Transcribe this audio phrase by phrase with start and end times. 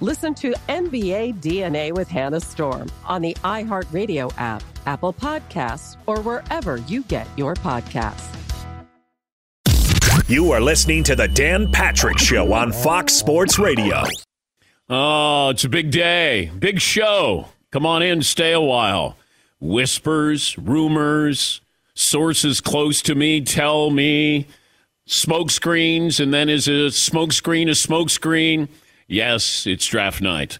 [0.00, 6.76] Listen to NBA DNA with Hannah Storm on the iHeartRadio app, Apple Podcasts, or wherever
[6.76, 8.32] you get your podcasts.
[10.28, 14.04] You are listening to the Dan Patrick Show on Fox Sports Radio.
[14.88, 17.48] Oh, it's a big day, big show.
[17.72, 19.16] Come on in, stay a while.
[19.58, 21.60] Whispers, rumors,
[21.94, 24.46] sources close to me tell me,
[25.06, 28.68] smoke screens, and then is a smoke screen a smoke screen?
[29.08, 30.58] Yes, it's draft night.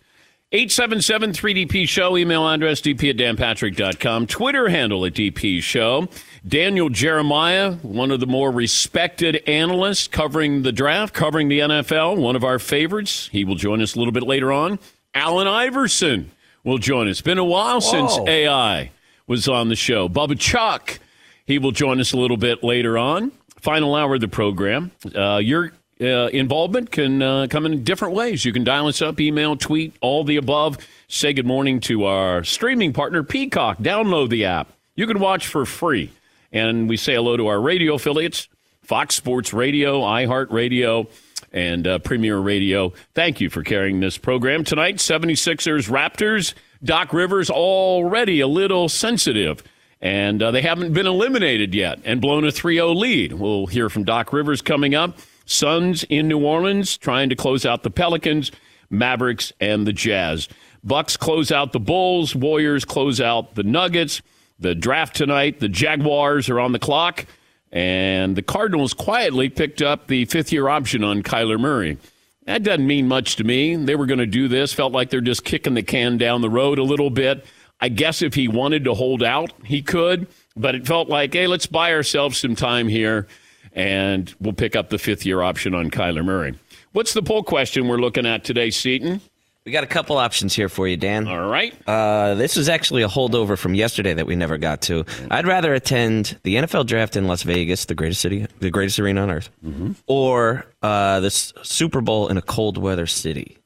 [0.50, 6.09] 877 3DP Show, email address dp at danpatrick.com, Twitter handle at DP Show.
[6.47, 12.34] Daniel Jeremiah, one of the more respected analysts covering the draft, covering the NFL, one
[12.34, 13.28] of our favorites.
[13.31, 14.78] He will join us a little bit later on.
[15.12, 16.31] Allen Iverson
[16.64, 17.20] will join us.
[17.20, 18.08] Been a while Whoa.
[18.08, 18.91] since AI
[19.26, 20.08] was on the show.
[20.08, 20.98] Bubba Chuck,
[21.44, 23.32] he will join us a little bit later on.
[23.60, 24.92] Final hour of the program.
[25.14, 28.44] Uh, your uh, involvement can uh, come in different ways.
[28.44, 30.78] You can dial us up, email, tweet, all the above.
[31.09, 33.78] Say good morning to our streaming partner, Peacock.
[33.78, 34.72] Download the app.
[34.94, 36.10] You can watch for free.
[36.53, 38.48] And we say hello to our radio affiliates
[38.82, 41.10] Fox Sports Radio, iHeartRadio,
[41.53, 42.92] and uh, Premier Radio.
[43.14, 44.64] Thank you for carrying this program.
[44.64, 46.54] Tonight, 76ers Raptors.
[46.82, 49.62] Doc Rivers already a little sensitive.
[50.00, 53.32] And uh, they haven't been eliminated yet and blown a 3 0 lead.
[53.32, 55.19] We'll hear from Doc Rivers coming up.
[55.48, 58.53] Suns in New Orleans trying to close out the Pelicans,
[58.91, 60.47] Mavericks, and the Jazz.
[60.84, 64.20] Bucks close out the Bulls, Warriors close out the Nuggets.
[64.60, 67.25] The draft tonight, the Jaguars are on the clock,
[67.72, 71.97] and the Cardinals quietly picked up the fifth year option on Kyler Murray.
[72.44, 73.75] That doesn't mean much to me.
[73.76, 76.50] They were going to do this, felt like they're just kicking the can down the
[76.50, 77.47] road a little bit.
[77.81, 80.26] I guess if he wanted to hold out, he could,
[80.56, 83.28] but it felt like, hey, let's buy ourselves some time here
[83.73, 86.55] and we'll pick up the fifth year option on Kyler Murray.
[86.93, 89.21] What's the poll question we're looking at today, Seton?
[89.69, 91.29] We got a couple options here for you, Dan.
[91.29, 91.75] All right.
[91.87, 95.05] Uh, this is actually a holdover from yesterday that we never got to.
[95.31, 99.25] I'd rather attend the NFL draft in Las Vegas, the greatest city, the greatest arena
[99.25, 99.93] on earth, mm-hmm.
[100.06, 103.59] or uh, the Super Bowl in a cold weather city.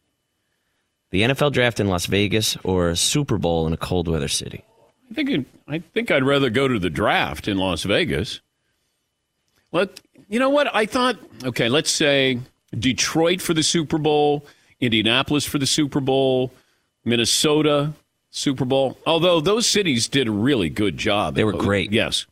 [1.12, 4.64] The NFL draft in Las Vegas or a Super Bowl in a cold weather city.
[5.08, 8.40] I think I think I'd rather go to the draft in Las Vegas.
[9.72, 11.16] Let you know what I thought.
[11.44, 12.38] Okay, let's say
[12.78, 14.46] Detroit for the Super Bowl,
[14.80, 16.52] Indianapolis for the Super Bowl,
[17.04, 17.92] Minnesota
[18.30, 18.98] Super Bowl.
[19.06, 21.34] Although those cities did a really good job.
[21.34, 21.92] They were great.
[21.92, 22.26] Yes.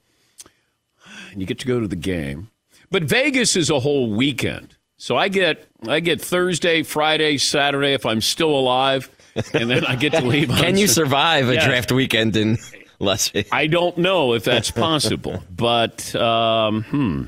[1.31, 2.51] And you get to go to the game.
[2.91, 4.77] But Vegas is a whole weekend.
[4.97, 9.09] So I get I get Thursday, Friday, Saturday if I'm still alive,
[9.55, 10.49] and then I get to leave.
[10.57, 12.59] Can you survive a draft weekend in
[13.01, 13.47] Let's see.
[13.51, 17.23] I don't know if that's possible, but um, hmm.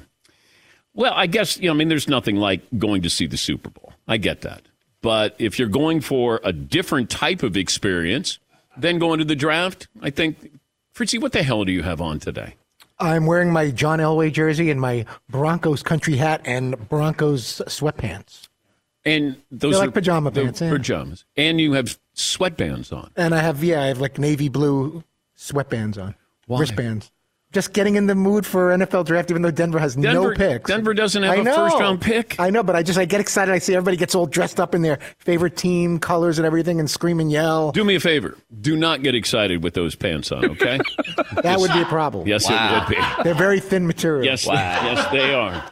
[0.95, 1.75] Well, I guess you know.
[1.75, 3.95] I mean, there's nothing like going to see the Super Bowl.
[4.07, 4.63] I get that,
[5.01, 8.39] but if you're going for a different type of experience
[8.77, 10.59] then going to the draft, I think.
[10.93, 12.55] Fritzy, what the hell do you have on today?
[12.99, 18.49] I'm wearing my John Elway jersey and my Broncos country hat and Broncos sweatpants.
[19.05, 20.61] And those They're are like pajama pants.
[20.61, 20.71] Yeah.
[20.71, 23.11] Pajamas, and you have sweatbands on.
[23.17, 25.03] And I have yeah, I have like navy blue
[25.43, 26.15] sweatbands on,
[26.49, 27.11] wristbands.
[27.52, 30.69] Just getting in the mood for NFL draft, even though Denver has Denver- no picks.
[30.69, 31.54] Denver doesn't have I a know.
[31.54, 32.37] first-round pick.
[32.40, 33.52] I know, but I just I get excited.
[33.52, 36.90] I see everybody gets all dressed up in their favorite team colors and everything, and
[36.90, 37.70] scream and yell.
[37.72, 38.38] Do me a favor.
[38.60, 40.81] Do not get excited with those pants on, okay?
[41.43, 42.26] That would be a problem.
[42.28, 43.22] yes, it would be.
[43.25, 44.25] They're very thin material.
[44.25, 45.64] Yes, yes, they are.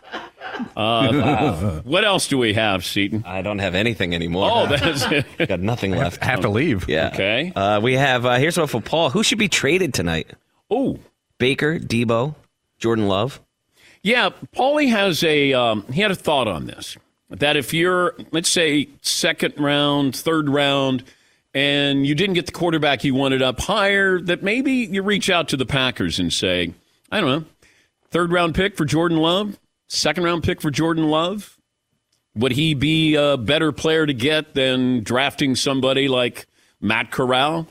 [0.77, 3.25] Uh, what else do we have, Seton?
[3.27, 4.51] I don't have anything anymore.
[4.53, 5.27] Oh, that's it.
[5.49, 6.23] got nothing left.
[6.23, 6.89] i Have to leave.
[6.89, 7.11] Yeah.
[7.13, 7.53] Okay.
[7.55, 9.11] Uh, we have uh, here's one for Paul.
[9.11, 10.31] Who should be traded tonight?
[10.71, 10.99] Oh,
[11.41, 12.37] Baker, Deebo,
[12.79, 13.41] Jordan Love.
[14.03, 16.97] Yeah, Paulie has a um, he had a thought on this
[17.29, 21.03] that if you're let's say second round, third round,
[21.53, 25.49] and you didn't get the quarterback you wanted up higher, that maybe you reach out
[25.49, 26.73] to the Packers and say,
[27.11, 27.45] I don't know,
[28.11, 29.59] third round pick for Jordan Love,
[29.89, 31.59] second round pick for Jordan Love.
[32.37, 36.47] Would he be a better player to get than drafting somebody like
[36.81, 37.67] Matt Corral?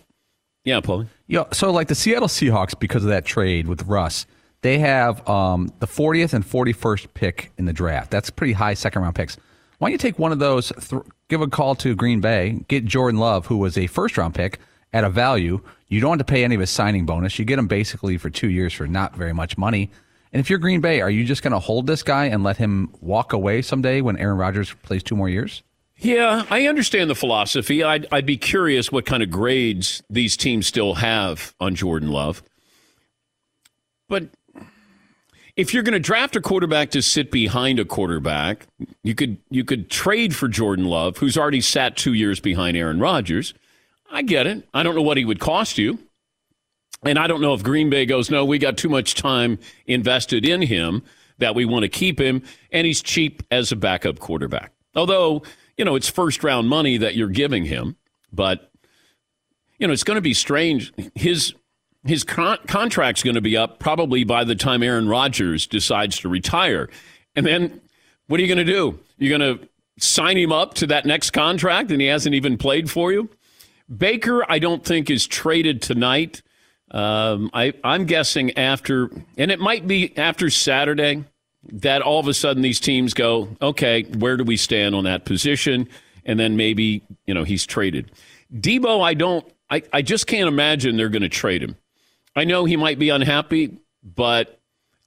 [0.70, 1.08] Yeah, Paulie.
[1.26, 4.28] Yeah, so like the Seattle Seahawks, because of that trade with Russ,
[4.62, 8.12] they have um, the 40th and 41st pick in the draft.
[8.12, 9.36] That's pretty high second round picks.
[9.80, 12.86] Why don't you take one of those, th- give a call to Green Bay, get
[12.86, 14.60] Jordan Love, who was a first round pick,
[14.94, 15.60] at a value.
[15.88, 17.40] You don't have to pay any of his signing bonus.
[17.40, 19.90] You get him basically for two years for not very much money.
[20.32, 22.58] And if you're Green Bay, are you just going to hold this guy and let
[22.58, 25.64] him walk away someday when Aaron Rodgers plays two more years?
[26.02, 27.84] Yeah, I understand the philosophy.
[27.84, 32.42] I'd, I'd be curious what kind of grades these teams still have on Jordan Love.
[34.08, 34.30] But
[35.58, 38.66] if you're going to draft a quarterback to sit behind a quarterback,
[39.04, 43.00] you could you could trade for Jordan Love, who's already sat two years behind Aaron
[43.00, 43.54] Rodgers.
[44.10, 44.68] I get it.
[44.74, 46.00] I don't know what he would cost you.
[47.04, 50.46] And I don't know if Green Bay goes, no, we got too much time invested
[50.46, 51.04] in him
[51.38, 52.42] that we want to keep him,
[52.72, 54.74] and he's cheap as a backup quarterback.
[54.96, 55.44] Although,
[55.80, 57.96] you know, it's first round money that you're giving him,
[58.34, 58.70] but
[59.78, 60.94] you know, it's going to be strange.
[61.16, 61.56] His
[62.04, 66.28] his con- contract's going to be up probably by the time Aaron Rodgers decides to
[66.28, 66.90] retire.
[67.34, 67.80] And then
[68.28, 69.00] what are you going to do?
[69.18, 72.92] You're going to sign him up to that next contract and he hasn't even played
[72.92, 73.30] for you?
[73.96, 76.42] Baker, I don't think is traded tonight.
[76.92, 81.24] Um, I, I'm guessing after, and it might be after Saturday,
[81.72, 85.26] that all of a sudden these teams go, okay, where do we stand on that
[85.26, 85.88] position?
[86.26, 88.12] And then maybe, you know, he's traded.
[88.54, 91.76] Deebo, I don't, I, I just can't imagine they're going to trade him.
[92.36, 94.60] I know he might be unhappy, but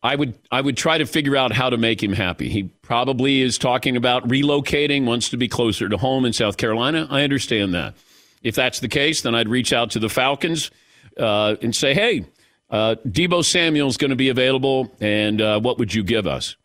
[0.02, 2.48] I would I would try to figure out how to make him happy.
[2.48, 7.06] He probably is talking about relocating, wants to be closer to home in South Carolina.
[7.08, 7.94] I understand that.
[8.42, 10.72] If that's the case, then I'd reach out to the Falcons
[11.16, 12.24] uh, and say, "Hey,
[12.72, 16.56] uh, Deebo Samuel's going to be available, and uh, what would you give us?"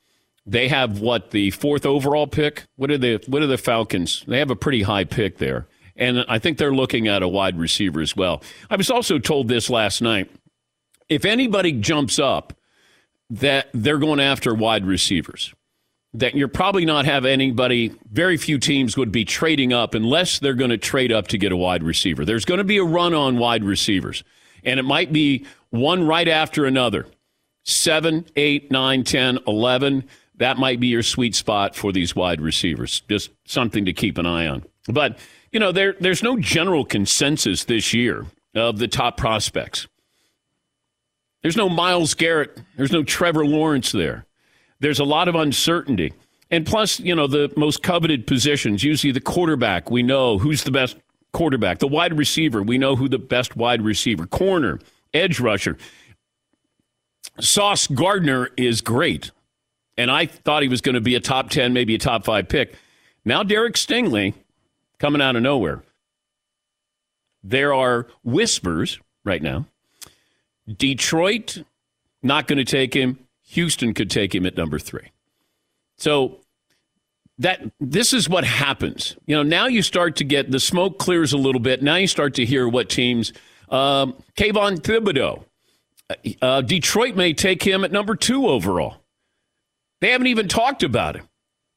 [0.47, 2.63] They have what the fourth overall pick.
[2.77, 4.23] What are the what are the Falcons?
[4.27, 7.59] They have a pretty high pick there, and I think they're looking at a wide
[7.59, 8.41] receiver as well.
[8.69, 10.31] I was also told this last night.
[11.09, 12.53] If anybody jumps up,
[13.29, 15.53] that they're going after wide receivers.
[16.13, 17.93] That you're probably not have anybody.
[18.11, 21.51] Very few teams would be trading up unless they're going to trade up to get
[21.51, 22.25] a wide receiver.
[22.25, 24.23] There's going to be a run on wide receivers,
[24.63, 27.07] and it might be one right after another.
[27.63, 30.05] Seven, eight, nine, ten, eleven.
[30.35, 33.01] That might be your sweet spot for these wide receivers.
[33.09, 34.63] Just something to keep an eye on.
[34.87, 35.17] But
[35.51, 39.87] you know, there there's no general consensus this year of the top prospects.
[41.41, 42.59] There's no Myles Garrett.
[42.75, 44.25] There's no Trevor Lawrence there.
[44.79, 46.13] There's a lot of uncertainty.
[46.49, 50.71] And plus, you know, the most coveted positions, usually the quarterback, we know who's the
[50.71, 50.97] best
[51.37, 51.77] quarterback.
[51.77, 54.25] The wide receiver, we know who the best wide receiver.
[54.25, 54.79] Corner,
[55.13, 55.77] edge rusher.
[57.39, 59.29] Sauce Gardner is great.
[59.97, 62.49] And I thought he was going to be a top 10, maybe a top five
[62.49, 62.75] pick.
[63.23, 64.33] Now, Derek Stingley
[64.97, 65.83] coming out of nowhere.
[67.43, 69.67] There are whispers right now
[70.75, 71.63] Detroit
[72.23, 73.19] not going to take him.
[73.49, 75.11] Houston could take him at number three.
[75.97, 76.39] So
[77.39, 79.15] that this is what happens.
[79.25, 81.83] You know, now you start to get the smoke clears a little bit.
[81.83, 83.31] Now you start to hear what teams.
[83.69, 85.43] Um, Kayvon Thibodeaux,
[86.41, 88.97] uh, Detroit may take him at number two overall.
[90.01, 91.27] They haven't even talked about him,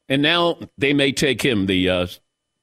[0.09, 2.07] and now they may take him, the uh,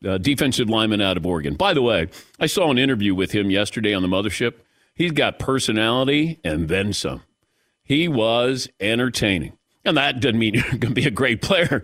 [0.05, 1.55] uh, defensive lineman out of Oregon.
[1.55, 4.55] By the way, I saw an interview with him yesterday on the mothership.
[4.93, 7.23] He's got personality and then some.
[7.83, 9.56] He was entertaining.
[9.87, 11.81] And that doesn't mean you're going to be a great player.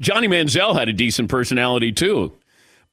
[0.00, 2.32] Johnny Manziel had a decent personality too.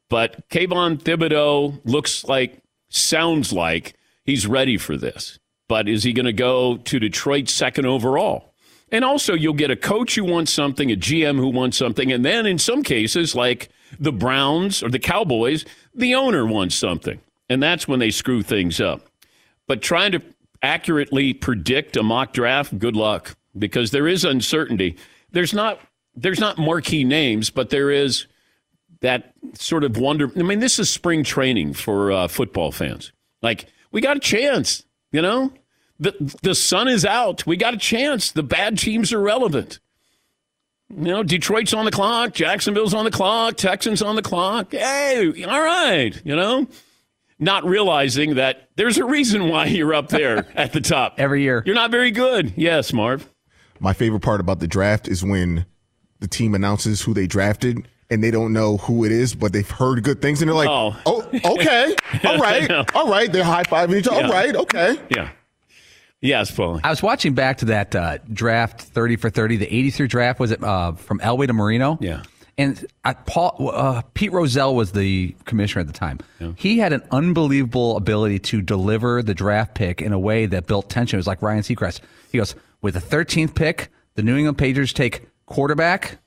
[0.10, 5.40] But Kayvon Thibodeaux looks like, sounds like he's ready for this.
[5.68, 8.54] But is he going to go to Detroit second overall?
[8.92, 12.24] And also, you'll get a coach who wants something, a GM who wants something, and
[12.24, 15.66] then in some cases, like the Browns or the Cowboys,
[15.96, 17.20] the owner wants something.
[17.50, 19.08] And that's when they screw things up.
[19.68, 20.22] But trying to
[20.62, 24.98] accurately predict a mock draft, good luck because there is uncertainty.
[25.32, 25.80] There's not
[26.16, 28.28] there's not marquee names, but there is
[29.02, 30.32] that sort of wonder.
[30.36, 33.12] I mean, this is spring training for uh, football fans.
[33.42, 35.52] Like we got a chance, you know.
[36.00, 37.46] The the sun is out.
[37.46, 38.32] We got a chance.
[38.32, 39.80] The bad teams are relevant.
[40.90, 44.72] You know, Detroit's on the clock, Jacksonville's on the clock, Texans on the clock.
[44.72, 46.68] Hey, all right, you know,
[47.40, 51.64] not realizing that there's a reason why you're up there at the top every year.
[51.66, 52.54] You're not very good.
[52.56, 53.28] Yes, Marv.
[53.84, 55.66] My favorite part about the draft is when
[56.22, 59.70] the team announces who they drafted and they don't know who it is, but they've
[59.70, 60.96] heard good things and they're like, Oh.
[61.06, 61.22] "Oh,
[61.54, 61.94] okay,
[62.26, 64.22] all right, all right." They're high fiving each other.
[64.22, 64.28] Yeah.
[64.28, 65.00] All right, okay.
[65.10, 65.30] Yeah.
[66.22, 66.80] Yes, Paul.
[66.84, 70.52] I was watching back to that uh, draft 30 for 30, the 83 draft, was
[70.52, 71.98] it uh, from Elway to Marino?
[72.00, 72.24] Yeah.
[72.58, 76.20] And uh, Paul, uh, Pete Rozelle was the commissioner at the time.
[76.56, 80.90] He had an unbelievable ability to deliver the draft pick in a way that built
[80.90, 81.18] tension.
[81.18, 82.00] It was like Ryan Seacrest.
[82.32, 86.20] He goes, with the 13th pick, the New England Patriots take quarterback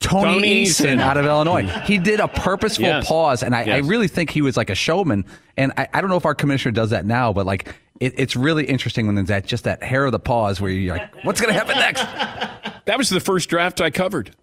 [0.00, 1.00] Tony, Tony Eason Eason.
[1.00, 1.66] out of Illinois.
[1.84, 3.08] He did a purposeful Yes.
[3.08, 5.24] pause, and I, I really think he was like a showman.
[5.56, 8.36] And I, I don't know if our commissioner does that now, but like it, it's
[8.36, 11.40] really interesting when there's that just that hair of the pause where you're like, what's
[11.40, 12.04] going to happen next?
[12.84, 14.34] That was the first draft I covered.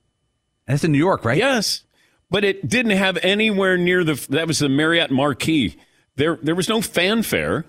[0.68, 1.38] That's in New York, right?
[1.40, 1.82] Yes,
[2.30, 4.14] but it didn't have anywhere near the.
[4.30, 5.76] That was the Marriott Marquis.
[6.16, 7.66] There, there was no fanfare.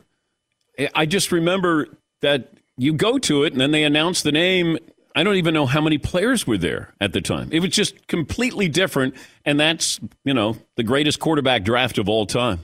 [0.95, 1.89] I just remember
[2.21, 4.79] that you go to it and then they announce the name.
[5.15, 7.49] I don't even know how many players were there at the time.
[7.51, 9.15] It was just completely different,
[9.45, 12.61] and that's you know the greatest quarterback draft of all time.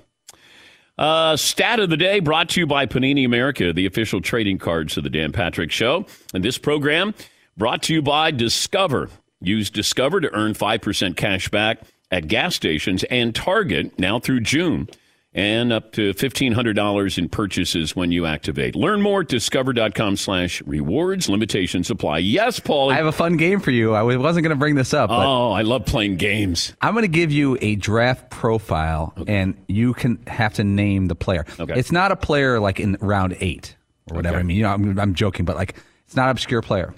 [0.98, 4.96] Uh, stat of the day brought to you by Panini America, the official trading cards
[4.96, 6.06] of the Dan Patrick Show.
[6.34, 7.14] And this program
[7.56, 9.08] brought to you by Discover.
[9.40, 14.88] Use Discover to earn 5% cash back at gas stations and Target now through June.
[15.34, 18.76] And up to $1,500 in purchases when you activate.
[18.76, 21.26] Learn more at discover.com slash rewards.
[21.30, 22.18] Limitations apply.
[22.18, 22.90] Yes, Paul.
[22.90, 23.94] I have a fun game for you.
[23.94, 26.74] I wasn't going to bring this up, but Oh, I love playing games.
[26.82, 31.14] I'm going to give you a draft profile, and you can have to name the
[31.14, 31.46] player.
[31.58, 31.78] Okay.
[31.78, 33.74] It's not a player like in round eight
[34.10, 34.36] or whatever.
[34.36, 34.40] Okay.
[34.40, 36.92] I mean, you know, I'm, I'm joking, but like it's not an obscure player.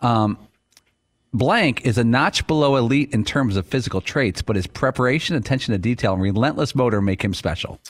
[0.00, 0.38] Um,
[1.32, 5.72] blank is a notch below elite in terms of physical traits, but his preparation, attention
[5.72, 7.80] to detail, and relentless motor make him special.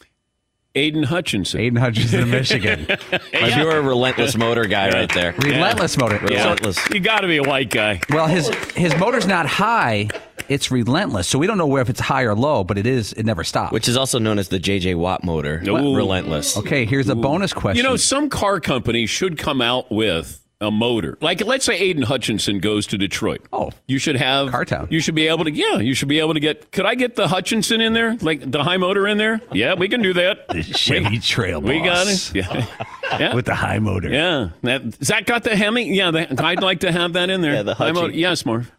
[0.76, 1.60] Aidan Hutchinson.
[1.60, 2.86] Aidan Hutchinson of Michigan.
[2.88, 5.34] If you're a relentless motor guy right there.
[5.38, 6.18] Relentless motor.
[6.18, 6.78] Relentless.
[6.90, 8.00] You got to be a white guy.
[8.10, 10.08] Well, his his motor's not high;
[10.48, 11.26] it's relentless.
[11.26, 13.12] So we don't know where if it's high or low, but it is.
[13.14, 13.72] It never stops.
[13.72, 15.60] Which is also known as the JJ Watt motor.
[15.66, 15.96] Ooh.
[15.96, 16.56] Relentless.
[16.56, 17.82] okay, here's a bonus question.
[17.84, 21.16] You know, some car company should come out with a motor.
[21.20, 23.40] Like, let's say Aidan Hutchinson goes to Detroit.
[23.52, 23.70] Oh.
[23.86, 24.90] you should have Cartown.
[24.90, 25.50] You should be able to.
[25.50, 26.70] Yeah, you should be able to get.
[26.72, 29.40] Could I get the Hutchinson in there, like the high motor in there?
[29.52, 30.48] Yeah, we can do that.
[30.50, 32.34] the Chevy Trail We got it.
[32.34, 32.66] Yeah,
[33.18, 33.34] yeah.
[33.34, 34.10] with the high motor.
[34.10, 34.50] yeah.
[34.62, 35.94] That, Zach got the Hemi.
[35.94, 37.54] Yeah, the, I'd like to have that in there.
[37.60, 38.12] Yeah, the high motor.
[38.12, 38.70] Yes, Marv.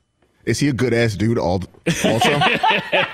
[0.46, 1.38] Is he a good ass dude?
[1.38, 1.62] All
[2.04, 2.40] also,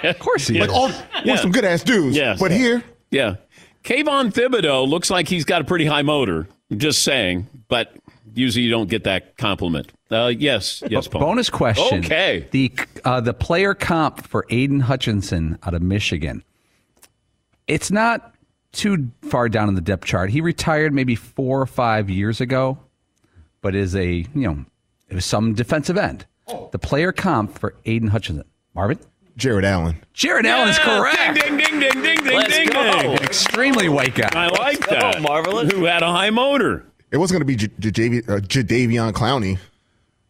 [0.04, 0.76] Of course he like is.
[0.76, 1.22] all Yeah.
[1.26, 2.16] we're some good ass dudes.
[2.16, 2.40] Yes.
[2.40, 3.36] but here Yeah.
[3.84, 6.48] Kayvon Thibodeaux looks like he's got a pretty high motor.
[6.76, 7.94] Just saying, but
[8.38, 9.92] usually you don't get that compliment.
[10.10, 11.22] Uh, yes, yes, Paul.
[11.22, 12.00] Bonus question.
[12.06, 12.48] Okay.
[12.52, 12.72] The
[13.04, 16.44] uh, the player comp for Aidan Hutchinson out of Michigan.
[17.68, 18.34] It's not
[18.72, 20.30] too far down in the depth chart.
[20.30, 22.78] He retired maybe four or five years ago,
[23.62, 24.66] but is a you know
[25.10, 26.26] it was some defensive end.
[26.72, 28.46] The player comp for Aidan Hutchinson.
[28.74, 29.00] Marvin.
[29.36, 29.98] Jared Allen.
[30.14, 31.42] Jared Allen is correct.
[31.42, 33.02] Ding, ding, ding, ding, ding, Let's ding, go.
[33.02, 33.14] ding.
[33.18, 34.30] Extremely white guy.
[34.34, 35.22] I like go, that.
[35.22, 35.72] Marvelous.
[35.72, 36.86] Who had a high motor?
[37.12, 39.58] It wasn't going to be J- J- uh, Jadeveon Clowney.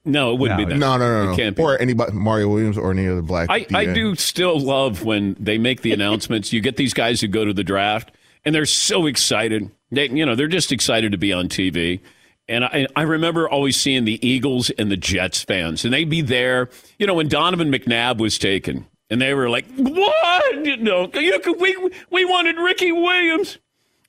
[0.06, 0.80] No, it wouldn't No, be that.
[0.80, 1.36] No, no, no, It no.
[1.36, 1.62] can't be.
[1.64, 3.50] Or anybody, Mario Williams or any other black.
[3.50, 6.54] I, I do still love when they make the announcements.
[6.54, 8.12] You get these guys who go to the draft
[8.46, 9.70] and they're so excited.
[9.92, 12.00] They, you know, they're just excited to be on TV.
[12.48, 16.22] And I, I remember always seeing the Eagles and the Jets fans, and they'd be
[16.22, 16.70] there.
[16.98, 20.66] You know, when Donovan McNabb was taken, and they were like, "What?
[20.66, 21.76] You know, you could, we
[22.10, 23.58] we wanted Ricky Williams,"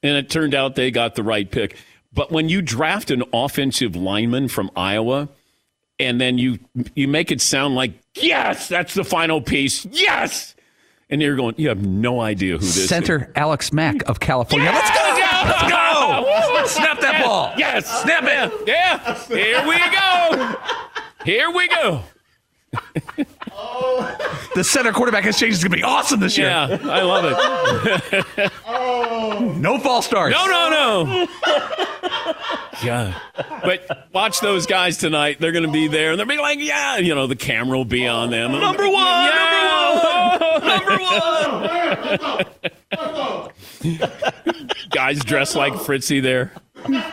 [0.05, 1.77] and it turned out they got the right pick.
[2.13, 5.29] But when you draft an offensive lineman from Iowa,
[5.99, 6.59] and then you
[6.95, 9.85] you make it sound like yes, that's the final piece.
[9.87, 10.55] Yes,
[11.11, 14.69] and you're going, you have no idea who this Center Alex Mack of California.
[14.69, 14.75] is.
[14.75, 15.05] Let's go.
[15.45, 16.67] Let's go!
[16.67, 17.53] Snap that ball.
[17.57, 18.69] Yes, snap it.
[18.69, 20.57] Yeah, here we go.
[21.25, 22.03] Here we go.
[24.55, 26.49] The center quarterback exchange is going to be awesome this year.
[26.49, 27.25] Yeah, I love
[28.37, 28.53] it.
[29.61, 30.35] No false starts.
[30.35, 31.27] No, no, no.
[32.83, 33.19] Yeah.
[33.63, 35.39] But watch those guys tonight.
[35.41, 36.11] They're going to be there.
[36.11, 38.53] and They'll be like, yeah, you know, the camera will be on them.
[38.53, 39.31] Number one.
[40.63, 42.47] Number one.
[43.03, 43.29] Number
[43.83, 44.09] one.
[44.91, 46.53] Guys dressed like Fritzy there.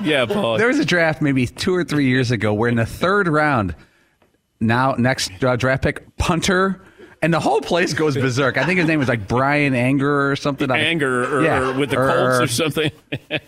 [0.04, 0.58] Yeah, Paul.
[0.58, 3.76] There was a draft maybe two or three years ago where in the third round,
[4.60, 6.82] now next uh, draft pick, punter,
[7.22, 8.58] and the whole place goes berserk.
[8.58, 10.70] I think his name was like Bryan Anger or something.
[10.72, 11.60] Anger or, Yeah.
[11.70, 12.92] or with the Or- Colts or- something.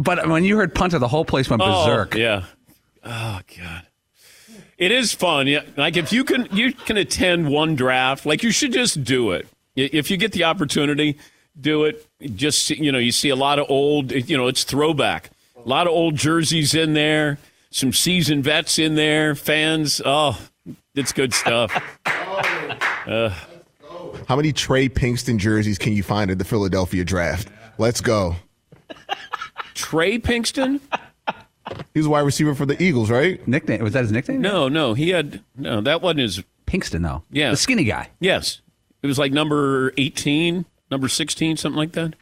[0.00, 2.14] But when you heard punter, the whole place went Oh, berserk.
[2.14, 2.44] yeah.
[3.04, 3.82] Oh God.
[4.78, 5.48] It is fun.
[5.48, 5.62] Yeah.
[5.76, 9.48] Like if you can you can attend one draft, like you should just do it.
[9.74, 11.18] If you get the opportunity,
[11.60, 12.06] do it.
[12.36, 15.30] Just you know, you see a lot of old, you know, it's throwback.
[15.56, 17.38] A lot of old jerseys in there,
[17.70, 20.00] some seasoned vets in there, fans.
[20.04, 20.38] Oh,
[20.94, 21.72] it's good stuff.
[23.06, 23.32] Uh,
[24.26, 27.48] How many Trey Pinkston jerseys can you find at the Philadelphia draft?
[27.78, 28.36] Let's go.
[29.74, 30.80] Trey Pinkston?
[31.94, 33.46] He was a wide receiver for the Eagles, right?
[33.48, 34.42] Nickname was that his nickname?
[34.42, 35.80] No, no, he had no.
[35.80, 37.22] That wasn't his Pinkston, though.
[37.30, 38.10] Yeah, the skinny guy.
[38.20, 38.60] Yes,
[39.02, 42.14] it was like number eighteen, number sixteen, something like that.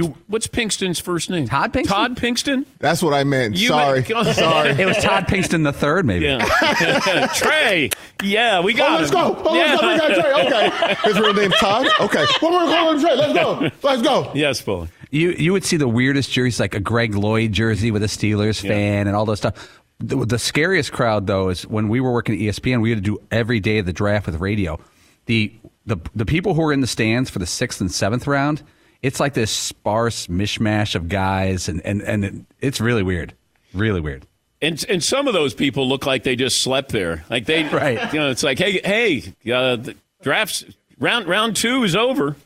[0.00, 1.46] What's, what's Pinkston's first name?
[1.46, 1.86] Todd Pinkston.
[1.86, 2.64] Todd Pinkston.
[2.78, 3.56] That's what I meant.
[3.56, 4.00] You Sorry.
[4.00, 4.32] meant- oh.
[4.32, 4.70] Sorry.
[4.70, 6.26] It was Todd Pinkston the third, maybe.
[6.26, 7.26] Yeah.
[7.34, 7.90] Trey.
[8.22, 9.14] Yeah, we oh, got Oh, let's him.
[9.14, 9.42] go.
[9.44, 9.88] Oh, let's go.
[9.88, 10.46] We got Trey.
[10.46, 10.94] Okay.
[11.04, 11.86] His real name Todd.
[12.00, 12.24] Okay.
[12.40, 13.16] one more call calling him Trey.
[13.16, 13.70] Let's go.
[13.82, 14.30] Let's go.
[14.34, 14.88] Yes, Paul.
[15.10, 18.60] You you would see the weirdest jerseys, like a Greg Lloyd jersey with a Steelers
[18.60, 19.80] fan and all those stuff.
[19.98, 22.80] The, the scariest crowd, though, is when we were working at ESPN.
[22.80, 24.80] We had to do every day of the draft with radio.
[25.26, 25.52] The
[25.86, 28.62] the the people who were in the stands for the sixth and seventh round,
[29.02, 33.34] it's like this sparse mishmash of guys, and and and it's really weird,
[33.74, 34.26] really weird.
[34.60, 37.24] And and some of those people look like they just slept there.
[37.28, 38.12] Like they, Right.
[38.12, 40.64] You know, it's like, hey, hey, uh, the drafts
[40.98, 42.36] round round two is over.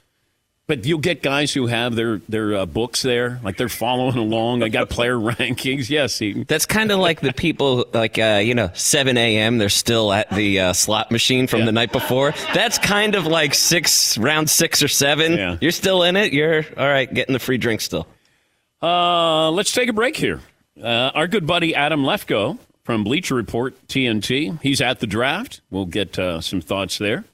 [0.69, 4.59] But you'll get guys who have their their uh, books there, like they're following along.
[4.59, 5.89] They got player rankings.
[5.89, 6.21] Yes.
[6.49, 10.29] That's kind of like the people, like, uh, you know, 7 a.m., they're still at
[10.31, 12.33] the uh, slot machine from the night before.
[12.53, 15.35] That's kind of like six, round six or seven.
[15.35, 15.57] Yeah.
[15.61, 16.33] You're still in it.
[16.33, 18.09] You're, all right, getting the free drink still.
[18.83, 20.41] Uh, let's take a break here.
[20.83, 24.61] Uh, our good buddy Adam Lefkoe from Bleacher Report TNT.
[24.63, 25.61] He's at the draft.
[25.71, 27.25] We'll get uh, some thoughts there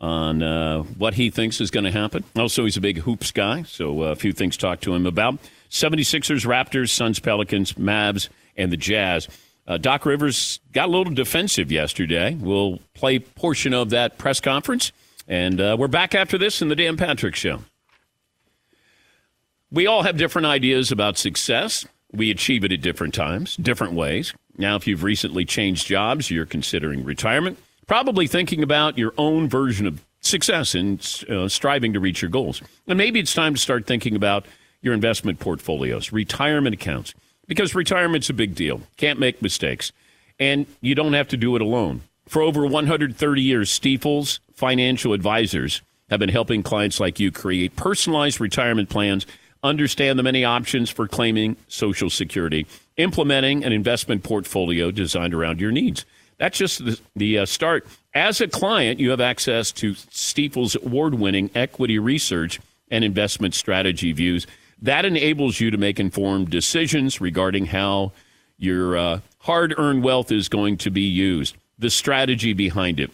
[0.00, 2.24] on uh, what he thinks is going to happen.
[2.36, 5.06] Also, he's a big hoops guy, so uh, a few things to talk to him
[5.06, 5.38] about.
[5.70, 9.28] 76ers, Raptors, Suns, Pelicans, Mavs, and the Jazz.
[9.66, 12.34] Uh, Doc Rivers got a little defensive yesterday.
[12.34, 14.90] We'll play portion of that press conference,
[15.28, 17.60] and uh, we're back after this in the Dan Patrick Show.
[19.70, 21.86] We all have different ideas about success.
[22.12, 24.34] We achieve it at different times, different ways.
[24.56, 27.58] Now, if you've recently changed jobs, you're considering retirement,
[27.90, 32.62] probably thinking about your own version of success and uh, striving to reach your goals.
[32.86, 34.46] And maybe it's time to start thinking about
[34.80, 37.14] your investment portfolios, retirement accounts,
[37.48, 38.82] because retirement's a big deal.
[38.96, 39.90] Can't make mistakes.
[40.38, 42.02] And you don't have to do it alone.
[42.28, 48.40] For over 130 years, Stifel's Financial Advisors have been helping clients like you create personalized
[48.40, 49.26] retirement plans,
[49.64, 55.72] understand the many options for claiming Social Security, implementing an investment portfolio designed around your
[55.72, 56.04] needs.
[56.40, 57.86] That's just the, the uh, start.
[58.14, 64.12] As a client, you have access to Stifel's award winning equity research and investment strategy
[64.12, 64.46] views.
[64.80, 68.12] That enables you to make informed decisions regarding how
[68.56, 73.10] your uh, hard earned wealth is going to be used, the strategy behind it.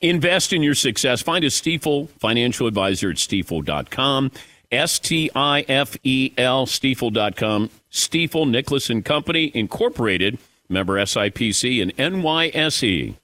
[0.00, 1.20] Invest in your success.
[1.20, 4.32] Find a Stifel financial advisor at stifel.com.
[4.72, 7.70] S T I F E L, stifel.com.
[7.92, 13.16] Stifel Nicolaus and Company, Incorporated, member SIPC and NYSE.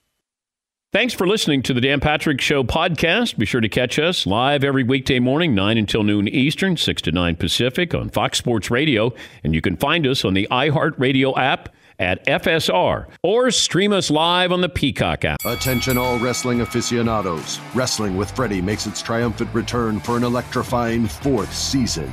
[0.93, 3.39] Thanks for listening to the Dan Patrick Show podcast.
[3.39, 7.13] Be sure to catch us live every weekday morning, 9 until noon Eastern, 6 to
[7.13, 9.15] 9 Pacific on Fox Sports Radio.
[9.43, 14.53] And you can find us on the iHeartRadio app at FSR or stream us live
[14.53, 15.39] on the Peacock app.
[15.47, 17.59] Attention, all wrestling aficionados.
[17.75, 22.13] Wrestling with Freddie makes its triumphant return for an electrifying fourth season.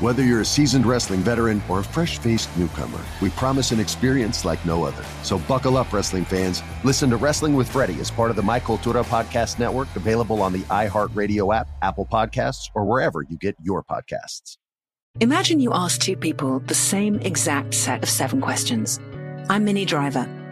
[0.00, 4.44] Whether you're a seasoned wrestling veteran or a fresh faced newcomer, we promise an experience
[4.44, 5.04] like no other.
[5.24, 6.62] So buckle up, wrestling fans.
[6.84, 10.52] Listen to Wrestling with Freddie as part of the My Cultura Podcast Network, available on
[10.52, 14.56] the iHeartRadio app, Apple Podcasts, or wherever you get your podcasts.
[15.18, 19.00] Imagine you ask two people the same exact set of seven questions.
[19.50, 20.28] I'm Minnie Driver,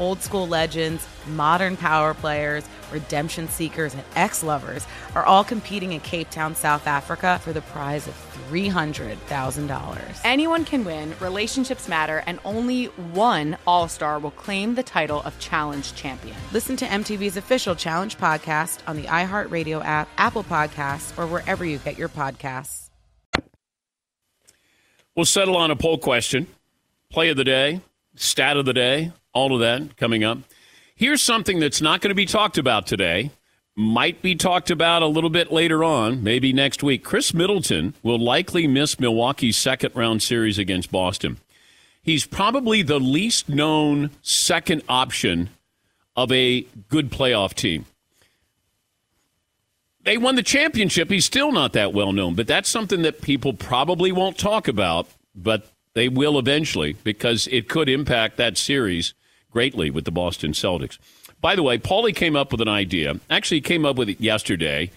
[0.00, 6.00] Old school legends, modern power players, redemption seekers, and ex lovers are all competing in
[6.00, 8.14] Cape Town, South Africa for the prize of
[8.50, 10.20] $300,000.
[10.24, 15.38] Anyone can win, relationships matter, and only one All Star will claim the title of
[15.38, 16.36] Challenge Champion.
[16.50, 21.78] Listen to MTV's official Challenge podcast on the iHeartRadio app, Apple Podcasts, or wherever you
[21.78, 22.88] get your podcasts.
[25.14, 26.46] We'll settle on a poll question,
[27.10, 27.82] play of the day,
[28.14, 30.38] stat of the day, all of that coming up.
[30.94, 33.30] Here's something that's not going to be talked about today.
[33.76, 37.04] Might be talked about a little bit later on, maybe next week.
[37.04, 41.38] Khris Middleton will likely miss Milwaukee's second round series against Boston.
[42.02, 45.50] He's probably the least known second option
[46.16, 47.86] of a good playoff team.
[50.02, 51.10] They won the championship.
[51.10, 55.08] He's still not that well known, but that's something that people probably won't talk about,
[55.34, 59.14] but they will eventually because it could impact that series
[59.50, 60.98] greatly with the Boston Celtics.
[61.40, 63.18] By the way, Paulie came up with an idea.
[63.30, 64.90] Actually, he came up with it yesterday,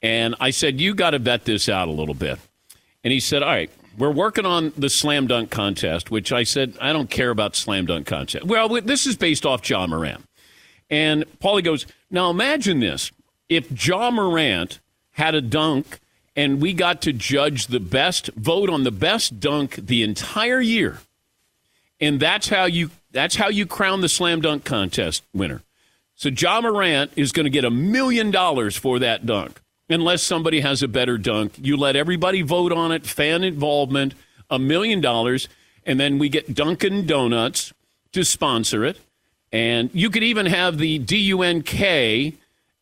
[0.00, 2.38] and I said, You got to vet this out a little bit.
[3.04, 6.76] And he said, All right, we're working on the slam dunk contest, which I said,
[6.80, 8.46] I don't care about slam dunk contest.
[8.46, 10.24] Well, this is based off Ja Morant.
[10.88, 13.12] And Paulie goes, Now imagine this.
[13.48, 14.80] If Ja Morant
[15.12, 16.00] had a dunk
[16.34, 20.98] and we got to judge the best, vote on the best dunk the entire year,
[22.00, 25.62] and that's how you that's how you crown the slam dunk contest winner.
[26.14, 29.60] So Ja Morant is going to get a million dollars for that dunk.
[29.88, 34.14] Unless somebody has a better dunk, you let everybody vote on it, fan involvement,
[34.48, 35.48] a million dollars,
[35.84, 37.72] and then we get Dunkin' Donuts
[38.12, 38.98] to sponsor it.
[39.50, 42.34] And you could even have the D U N K,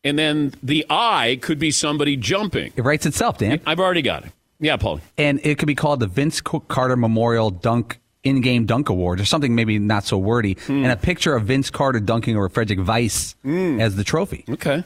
[0.05, 2.73] and then the I could be somebody jumping.
[2.77, 3.61] It writes itself, Dan.
[3.67, 4.33] I've already got it.
[4.61, 5.01] Yeah, Paul.
[5.17, 9.55] And it could be called the Vince Carter Memorial Dunk in-game dunk award or something
[9.55, 10.85] maybe not so wordy Hmm.
[10.85, 13.35] and a picture of vince carter dunking over frederic weis
[13.81, 14.85] as the trophy Okay.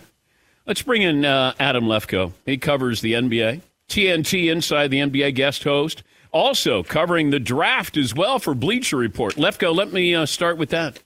[0.66, 2.32] Let's bring in uh, Adam Lefkoe.
[2.46, 8.14] He covers the NBA, TNT Inside the NBA guest host, also covering the draft as
[8.14, 9.34] well for Bleacher Report.
[9.34, 11.00] Lefkoe, let me uh, start with that.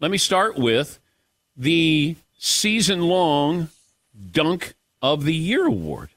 [0.00, 0.98] Let me start with
[1.56, 3.68] the season long
[4.32, 6.10] Dunk of the Year award.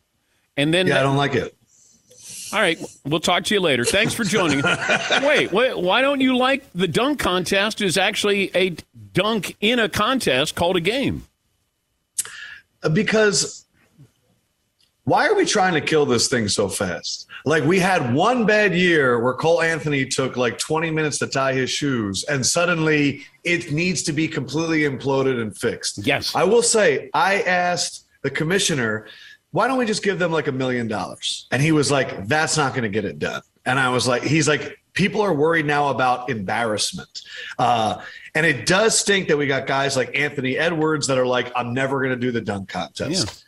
[0.58, 1.56] And then Yeah, I don't like it.
[2.54, 3.86] All right, we'll talk to you later.
[3.86, 4.62] Thanks for joining.
[5.24, 8.76] wait, wait, why don't you like the dunk contest is actually a
[9.14, 11.26] dunk in a contest called a game?
[12.84, 13.66] Uh, because
[15.06, 17.28] why are we trying to kill this thing so fast?
[17.46, 21.54] Like we had one bad year where Cole Anthony took like 20 minutes to tie
[21.54, 26.06] his shoes, and suddenly it needs to be completely imploded and fixed.
[26.06, 26.36] Yes.
[26.36, 29.08] I will say, I asked the commissioner
[29.52, 31.48] why don't we just give them like a million dollars?
[31.52, 33.42] And he was like, that's not going to get it done.
[33.66, 37.22] And I was like, he's like, people are worried now about embarrassment.
[37.60, 38.02] Uh,
[38.34, 41.74] and it does stink that we got guys like Anthony Edwards that are like, I'm
[41.74, 43.46] never going to do the dunk contest.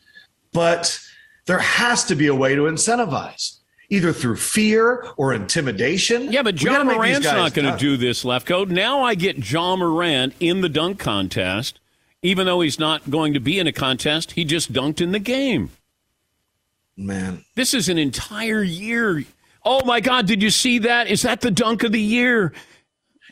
[0.51, 0.99] But
[1.45, 6.31] there has to be a way to incentivize, either through fear or intimidation.
[6.31, 8.69] Yeah, but John gotta make Morant's not going to do this, Lefkoe.
[8.69, 11.79] Now I get Ja Morant in the dunk contest,
[12.21, 14.33] even though he's not going to be in a contest.
[14.33, 15.71] He just dunked in the game.
[16.95, 17.43] Man.
[17.55, 19.23] This is an entire year.
[19.65, 20.27] Oh, my God.
[20.27, 21.07] Did you see that?
[21.07, 22.53] Is that the dunk of the year?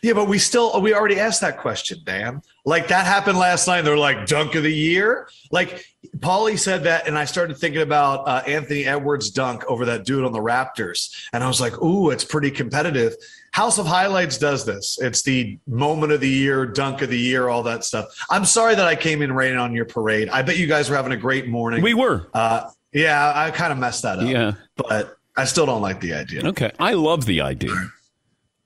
[0.03, 2.41] Yeah, but we still we already asked that question, Dan.
[2.65, 3.83] Like that happened last night.
[3.83, 5.29] They're like dunk of the year.
[5.51, 5.85] Like
[6.17, 10.25] Paulie said that, and I started thinking about uh, Anthony Edwards' dunk over that dude
[10.25, 13.15] on the Raptors, and I was like, "Ooh, it's pretty competitive."
[13.51, 14.97] House of Highlights does this.
[14.99, 18.07] It's the moment of the year, dunk of the year, all that stuff.
[18.29, 20.29] I'm sorry that I came in raining on your parade.
[20.29, 21.83] I bet you guys were having a great morning.
[21.83, 22.27] We were.
[22.33, 24.27] Uh, yeah, I kind of messed that up.
[24.29, 24.53] Yeah.
[24.75, 26.45] but I still don't like the idea.
[26.47, 26.71] Okay.
[26.79, 27.73] I love the idea.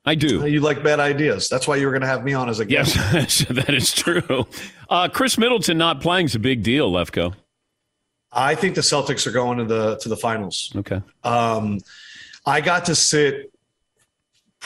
[0.05, 0.45] I do.
[0.45, 1.49] You like bad ideas.
[1.49, 2.95] That's why you were going to have me on as a guest.
[2.95, 4.45] Yes, that is true.
[4.89, 7.33] Uh, Khris Middleton not playing is a big deal, Lefkoe.
[8.31, 10.71] I think the Celtics are going to the to the finals.
[10.75, 11.01] Okay.
[11.23, 11.79] Um,
[12.45, 13.51] I got to sit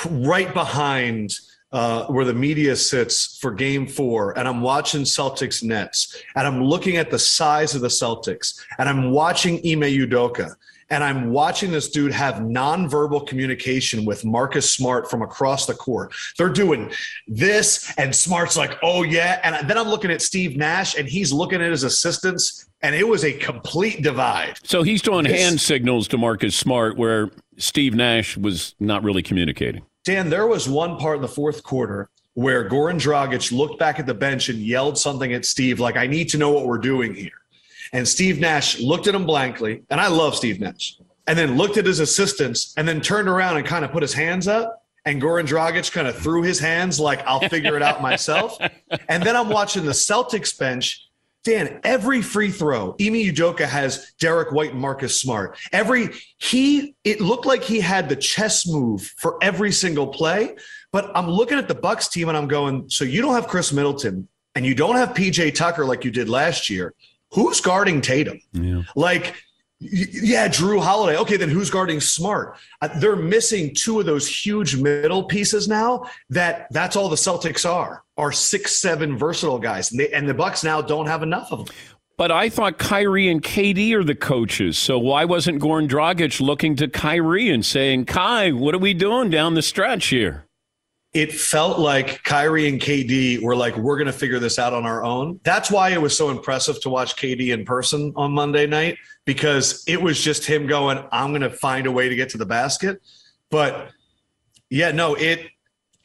[0.10, 1.32] right behind
[1.72, 6.64] uh, where the media sits for Game Four, and I'm watching Celtics Nets, and I'm
[6.64, 10.56] looking at the size of the Celtics, and I'm watching Ime Udoka.
[10.92, 16.12] And I'm watching this dude have nonverbal communication with Marcus Smart from across the court.
[16.36, 16.92] They're doing
[17.28, 19.40] this, and Smart's like, oh, yeah.
[19.44, 23.08] And then I'm looking at Steve Nash, and he's looking at his assistants, and it
[23.08, 24.58] was a complete divide.
[24.64, 29.84] So he's doing hand signals to Marcus Smart where Steve Nash was not really communicating.
[30.10, 34.08] Dan, there was one part in the fourth quarter where Goran Dragic looked back at
[34.08, 37.14] the bench and yelled something at Steve, like, I need to know what we're doing
[37.14, 37.44] here.
[37.94, 41.78] And Steve Nash looked at him blankly, and I love Steve Nash, and then looked
[41.78, 44.84] at his assistants and then turned around and kind of put his hands up.
[45.06, 48.58] And Goran Dragic kind of threw his hands like, I'll figure it out myself.
[49.10, 51.08] And then I'm watching the Celtics bench.
[51.44, 55.58] Dan, every free throw, Ime Udoka has Derrick White and Marcus Smart.
[55.72, 60.56] Every he, it looked like he had the chess move for every single play.
[60.92, 63.72] But I'm looking at the Bucks team and I'm going, so you don't have Khris
[63.72, 66.94] Middleton and you don't have PJ Tucker like you did last year.
[67.32, 68.42] Who's guarding Tatum?
[68.54, 68.82] Yeah.
[68.96, 69.36] Like,
[69.80, 71.18] yeah, Jrue Holiday.
[71.18, 72.58] Okay, then who's guarding Smart?
[72.82, 76.06] Uh, they're missing two of those huge middle pieces now.
[76.30, 80.34] That that's all the Celtics are are six seven versatile guys, and, they, and the
[80.34, 81.76] Bucks now don't have enough of them.
[82.18, 84.78] But I thought Kyrie and KD are the coaches.
[84.78, 89.30] So why wasn't Goran Dragic looking to Kyrie and saying, Kai, what are we doing
[89.30, 90.44] down the stretch here?
[91.14, 94.86] It felt like Kyrie and KD were like, we're going to figure this out on
[94.86, 95.40] our own.
[95.44, 99.84] That's why it was so impressive to watch KD in person on Monday night because
[99.88, 102.46] it was just him going, I'm going to find a way to get to the
[102.46, 103.02] basket.
[103.50, 103.90] But
[104.70, 105.48] yeah, no, it.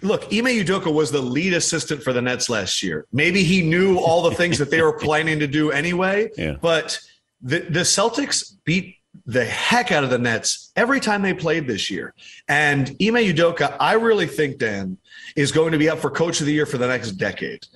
[0.02, 3.06] Look, Ime Udoka was the lead assistant for the Nets last year.
[3.12, 6.30] Maybe he knew all the things that they were planning to do anyway.
[6.36, 6.56] Yeah.
[6.60, 6.98] But
[7.40, 11.90] the, the Celtics beat the heck out of the Nets every time they played this
[11.90, 12.14] year.
[12.48, 14.98] And Ime Udoka, I really think, Dan,
[15.36, 17.66] is going to be up for coach of the year for the next decade.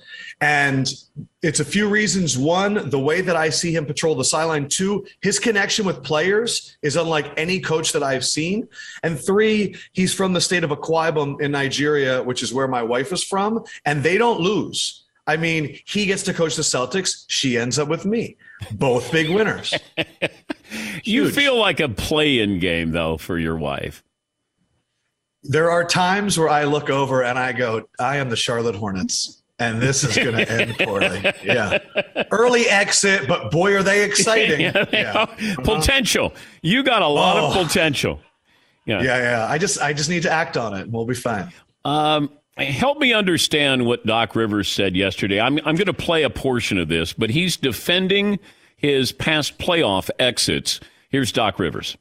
[0.41, 0.91] And
[1.41, 2.37] it's a few reasons.
[2.37, 4.67] One, the way that I see him patrol the sideline.
[4.69, 8.67] Two, his connection with players is unlike any coach that I've seen.
[9.03, 12.83] And three, he's from the state of Akwa Ibom in Nigeria, which is where my
[12.83, 15.05] wife is from, and they don't lose.
[15.27, 17.25] I mean, he gets to coach the Celtics.
[17.27, 18.37] She ends up with me.
[18.71, 19.73] Both big winners.
[21.03, 24.03] You feel like a play in game, though, for your wife.
[25.43, 29.41] There are times where I look over and I go, I am the Charlotte Hornets,
[29.57, 31.21] and this is going to end poorly.
[31.43, 31.79] Yeah.
[32.31, 34.59] Early exit, but boy, are they exciting.
[34.75, 35.13] Yeah, they Yeah.
[35.13, 35.63] are.
[35.63, 36.33] Potential.
[36.61, 37.63] You got a lot of Oh.
[37.63, 38.19] potential.
[38.85, 39.01] Yeah.
[39.01, 39.47] Yeah, yeah.
[39.49, 41.51] I just I just need to act on it and we'll be fine.
[41.85, 45.39] Um, help me understand what Doc Rivers said yesterday.
[45.39, 48.39] I'm, I'm going to play a portion of this, but he's defending
[48.79, 50.79] his past playoff exits.
[51.09, 51.97] Here's Doc Rivers.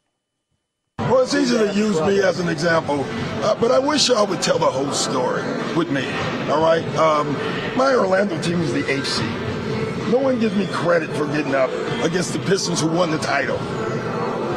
[0.98, 3.04] Well, it's easy to use me as an example,
[3.44, 5.42] uh, but I wish y'all would tell the whole story
[5.76, 6.04] with me.
[6.50, 6.84] All right?
[6.96, 7.32] Um,
[7.76, 10.10] my Orlando team is the HC.
[10.10, 11.70] No one gives me credit for getting up
[12.02, 13.58] against the Pistons who won the title.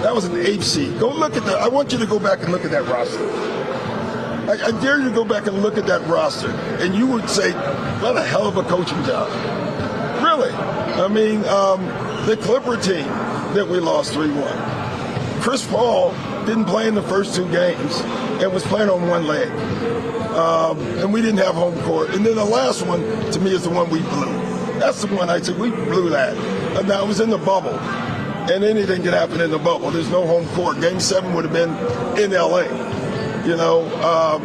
[0.01, 0.99] That was an HC.
[0.99, 1.57] Go look at that.
[1.57, 3.29] I want you to go back and look at that roster.
[4.49, 7.29] I, I dare you to go back and look at that roster, and you would
[7.29, 7.51] say,
[8.01, 9.29] what a hell of a coaching job.
[10.23, 10.51] Really.
[10.51, 13.07] I mean, um, the Clipper team
[13.53, 15.41] that we lost 3 1.
[15.41, 16.11] Chris Paul
[16.45, 17.99] didn't play in the first two games
[18.41, 19.49] and was playing on one leg.
[20.31, 22.11] Um, and we didn't have home court.
[22.11, 24.31] And then the last one, to me, is the one we blew.
[24.79, 26.37] That's the one I said, we blew that.
[26.77, 27.77] And now it was in the bubble.
[28.49, 29.91] and anything could happen in the bubble.
[29.91, 30.79] There's no home court.
[30.81, 31.69] Game seven would have been
[32.21, 32.61] in LA,
[33.45, 33.81] you know.
[34.03, 34.41] Um,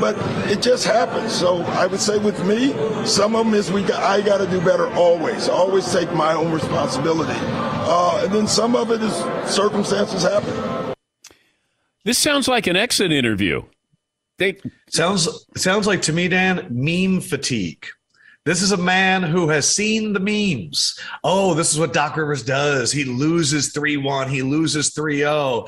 [0.00, 0.16] but
[0.50, 1.32] it just happens.
[1.32, 2.72] So I would say with me,
[3.04, 5.48] some of them is we got, I got to do better always.
[5.48, 9.14] Always take my own responsibility, uh, and then some of it is
[9.52, 10.94] circumstances happen.
[12.04, 13.62] This sounds like an exit interview.
[14.38, 14.58] They
[14.88, 17.86] sounds sounds like to me, Dan, meme fatigue.
[18.46, 20.98] This is a man who has seen the memes.
[21.22, 22.90] Oh, this is what Doc Rivers does.
[22.90, 25.66] He loses 3 1, he loses 3 0.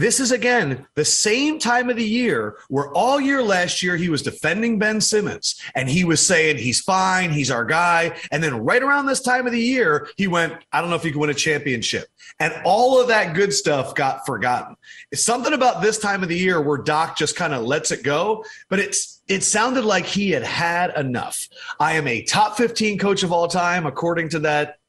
[0.00, 4.08] This is again the same time of the year where all year last year he
[4.08, 8.16] was defending Ben Simmons and he was saying he's fine, he's our guy.
[8.32, 11.02] And then right around this time of the year, he went, I don't know if
[11.02, 12.08] he can win a championship.
[12.38, 14.74] And all of that good stuff got forgotten.
[15.12, 18.02] It's something about this time of the year where Doc just kind of lets it
[18.02, 21.46] go, but it's it sounded like he had had enough.
[21.78, 24.79] I am a top 15 coach of all time, according to that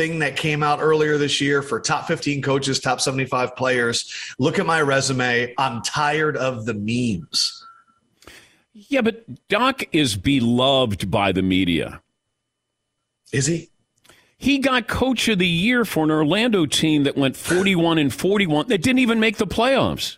[0.00, 4.10] thing that came out earlier this year for top 15 coaches, top 75 players.
[4.38, 5.52] Look at my resume.
[5.58, 7.62] I'm tired of the memes.
[8.72, 12.00] Yeah, but Doc is beloved by the media.
[13.30, 13.68] Is he?
[14.38, 18.68] He got coach of the year for an Orlando team that went 41 and 41
[18.68, 20.16] that didn't even make the playoffs.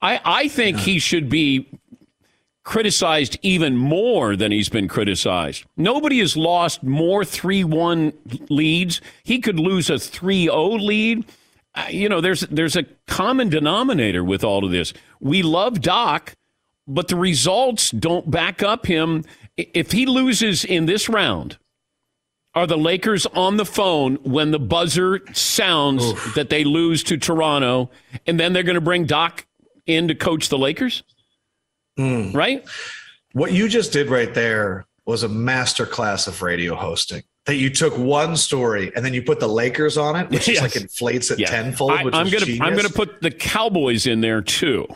[0.00, 1.66] I, I think he should be
[2.64, 5.64] criticized even more than he's been criticized.
[5.76, 8.12] Nobody has lost more 3 1
[8.48, 9.00] leads.
[9.24, 11.24] He could lose a 3 0 lead.
[11.74, 14.92] Uh, you know, there's, there's a common denominator with all of this.
[15.20, 16.34] We love Doc,
[16.86, 19.24] but the results don't back up him.
[19.56, 21.58] If he loses in this round,
[22.54, 26.34] are the Lakers on the phone when the buzzer sounds Oof.
[26.34, 27.90] that they lose to Toronto,
[28.26, 29.46] and then they're going to bring Doc
[29.86, 31.02] in to coach the Lakers?
[31.98, 32.34] Mm.
[32.34, 32.64] Right?
[33.32, 37.22] What you just did right there was a master class of radio hosting.
[37.46, 40.58] That you took one story and then you put the Lakers on it, which yes.
[40.58, 41.48] is like inflates it yeah.
[41.48, 41.90] tenfold.
[41.90, 42.60] I, am gonna genius.
[42.60, 44.86] I'm gonna put the Cowboys in there too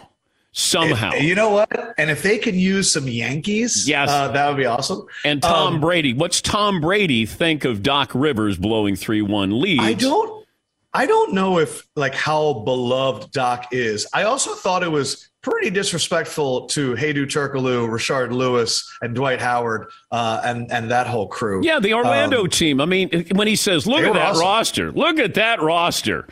[0.57, 1.13] somehow.
[1.15, 1.95] you know what?
[1.99, 5.07] And if they can use some Yankees, yes, uh, that would be awesome.
[5.25, 9.83] And Tom um, Brady, what's Tom Brady think of Doc Rivers blowing three one leads?
[9.83, 10.47] I don't,
[10.95, 14.07] I don't know if like how beloved Doc is.
[14.13, 19.89] I also thought it was pretty disrespectful to Hedo Turkoglu, Rashard Lewis, and Dwight Howard,
[20.11, 21.65] uh, and and that whole crew.
[21.65, 22.81] Yeah, the Orlando um, team.
[22.81, 24.41] I mean, when he says, "Look at that awesome.
[24.43, 24.93] roster!
[24.93, 26.27] Look at that roster!"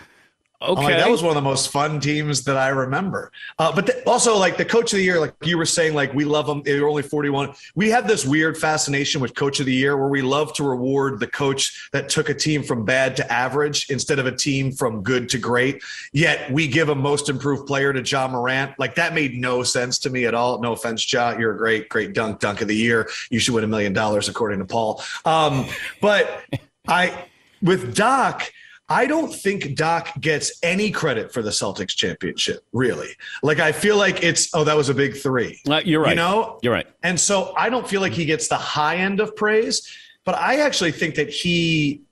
[0.65, 3.31] Okay, like, that was one of the most fun teams that I remember.
[3.59, 6.15] Uh, but the, also, like the coach of the year, like you were saying, like
[6.15, 6.63] we love them.
[6.63, 7.53] They're only forty-one.
[7.75, 11.21] We have this weird fascination with coach of the year, where we love to reward
[11.21, 15.03] the coach that took a team from bad to average instead of a team from
[15.03, 15.83] good to great.
[16.13, 18.79] Yet we give a most improved player to Ja Morant.
[18.79, 20.61] Like that made no sense to me at all.
[20.61, 23.09] No offense, Ja, you're a great, great dunk, dunk of the year.
[23.31, 25.03] You should win a million dollars, according to Paul.
[25.25, 25.67] Um,
[26.01, 26.43] but
[26.89, 27.27] I,
[27.61, 28.51] with Doc
[28.89, 33.09] I don't think Doc gets any credit for the Celtics championship, really.
[33.43, 35.59] Like, I feel like it's, oh, that was a big three.
[35.67, 36.11] Uh, you're right.
[36.11, 36.59] You know?
[36.63, 36.87] You're right.
[37.03, 39.91] And so I don't feel like he gets the high end of praise,
[40.25, 42.03] but I actually think that he,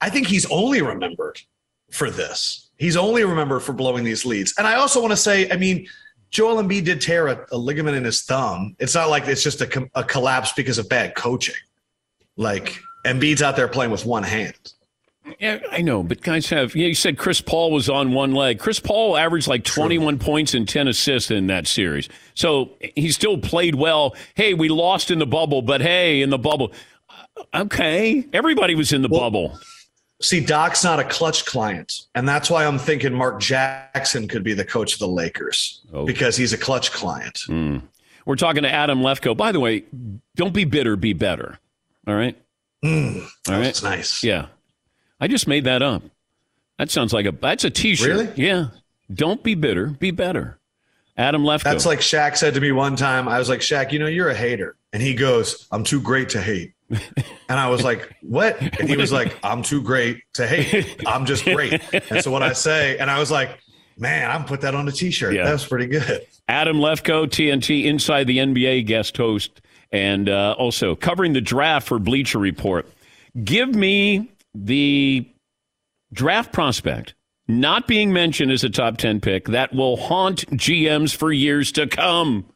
[0.00, 1.40] I think he's only remembered
[1.90, 2.70] for this.
[2.76, 4.54] He's only remembered for blowing these leads.
[4.58, 5.88] And I also want to say, I mean,
[6.30, 8.76] Joel Embiid did tear a, a ligament in his thumb.
[8.78, 11.56] It's not like it's just a, a collapse because of bad coaching.
[12.36, 14.74] Like, Embiid's out there playing with one hand.
[15.38, 16.74] Yeah, I know, but guys have.
[16.74, 18.58] You, you said Chris Paul was on one leg.
[18.58, 20.26] Chris Paul averaged like 21 True.
[20.26, 22.08] points and 10 assists in that series.
[22.34, 24.16] So he still played well.
[24.34, 26.72] Hey, we lost in the bubble, but hey, in the bubble.
[27.08, 28.26] Uh, okay.
[28.32, 29.58] Everybody was in the well, bubble.
[30.20, 32.06] See, Doc's not a clutch client.
[32.14, 36.04] And that's why I'm thinking Mark Jackson could be the coach of the Lakers oh.
[36.04, 37.42] because he's a clutch client.
[37.48, 37.82] Mm.
[38.26, 39.36] We're talking to Adam Lefkoe.
[39.36, 39.84] By the way,
[40.36, 41.58] don't be bitter, be better.
[42.06, 42.36] All right.
[42.84, 43.62] Mm, All right.
[43.62, 44.22] That's nice.
[44.22, 44.46] Yeah.
[45.20, 46.02] I just made that up.
[46.78, 48.08] That sounds like a that's a T-shirt.
[48.08, 48.28] Really?
[48.36, 48.68] Yeah.
[49.12, 49.86] Don't be bitter.
[49.86, 50.58] Be better.
[51.16, 51.64] Adam Lefkoe.
[51.64, 53.26] That's like Shaq said to me one time.
[53.26, 56.28] I was like, Shaq, you know, you're a hater, and he goes, "I'm too great
[56.30, 60.46] to hate." and I was like, "What?" And he was like, "I'm too great to
[60.46, 61.02] hate.
[61.06, 63.58] I'm just great." And so what I say, and I was like,
[63.96, 65.34] "Man, I'm put that on a T-shirt.
[65.34, 65.44] Yeah.
[65.44, 69.60] That's pretty good." Adam Lefkoe, TNT Inside the NBA guest host,
[69.90, 72.86] and uh, also covering the draft for Bleacher Report.
[73.42, 75.28] Give me the
[76.12, 77.14] draft prospect
[77.48, 81.86] not being mentioned as a top 10 pick that will haunt GMs for years to
[81.86, 82.46] come.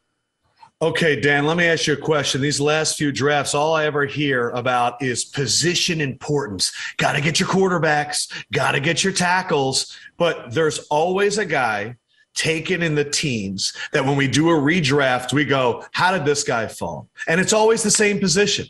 [0.83, 2.41] Okay, Dan, let me ask you a question.
[2.41, 6.73] These last few drafts, all I ever hear about is position importance.
[6.97, 9.97] Got to get your quarterbacks, got to get your tackles.
[10.19, 11.97] But there's always a guy
[12.35, 16.43] taken in the teens that when we do a redraft, we go, how did this
[16.43, 17.09] guy fall?
[17.29, 18.67] And it's always the same position.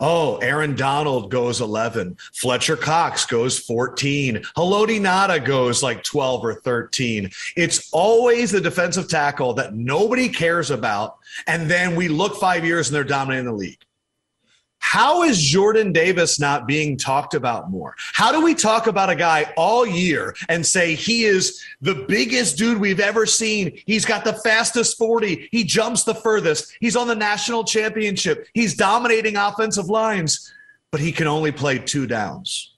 [0.00, 2.16] Oh, Aaron Donald goes 11.
[2.34, 4.36] Fletcher Cox goes 14.
[4.56, 7.30] Haloti Ngata goes like 12 or 13.
[7.56, 11.18] It's always the defensive tackle that nobody cares about.
[11.46, 13.84] And then we look five years and they're dominating the league.
[14.80, 17.94] How is Jordan Davis not being talked about more?
[18.14, 22.56] How do we talk about a guy all year and say he is the biggest
[22.56, 23.78] dude we've ever seen?
[23.86, 25.48] He's got the fastest 40.
[25.52, 26.74] He jumps the furthest.
[26.80, 28.46] He's on the national championship.
[28.54, 30.52] He's dominating offensive lines,
[30.90, 32.74] but he can only play two downs.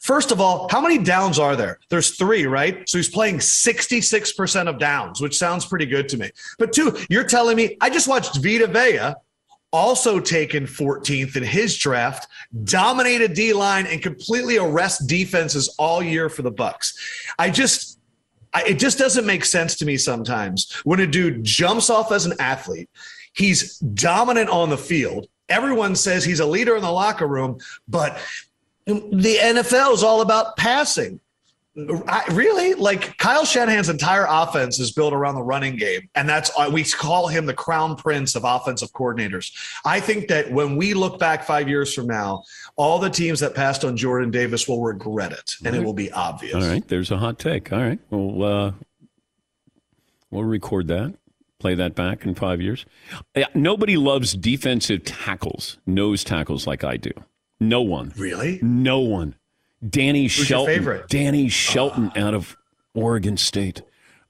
[0.00, 1.78] First of all, how many downs are there?
[1.88, 2.86] There's three, right?
[2.88, 6.30] So he's playing 66% of downs, which sounds pretty good to me.
[6.58, 9.14] But two, you're telling me I just watched Vita Vea
[9.74, 12.28] also taken 14th in his draft,
[12.62, 16.94] dominated D line and completely arrest defenses all year for the Bucs.
[17.40, 17.98] I just
[18.52, 22.24] I, it just doesn't make sense to me sometimes when a dude jumps off as
[22.24, 22.88] an athlete,
[23.32, 25.26] he's dominant on the field.
[25.48, 27.58] Everyone says he's a leader in the locker room,
[27.88, 28.16] but
[28.86, 31.18] the NFL is all about passing.
[31.76, 36.50] I, really like Kyle Shanahan's entire offense is built around the running game, and that's
[36.56, 39.52] uh, we call him the crown prince of offensive coordinators.
[39.84, 42.44] I think that when we look back five years from now,
[42.76, 45.82] all the teams that passed on Jordan Davis will regret it, and right.
[45.82, 46.54] it will be obvious.
[46.54, 47.72] All right, there's a hot take.
[47.72, 48.72] All right, well, uh,
[50.30, 51.14] we'll record that,
[51.58, 52.86] play that back in five years.
[53.52, 57.10] Nobody loves defensive tackles, nose tackles like I do.
[57.58, 58.12] No one.
[58.16, 58.60] Really?
[58.62, 59.34] No one.
[59.88, 61.02] Danny Who's Shelton.
[61.08, 61.50] Danny ah.
[61.50, 62.20] Shelton oh.
[62.20, 62.56] out of
[62.94, 63.82] Oregon State.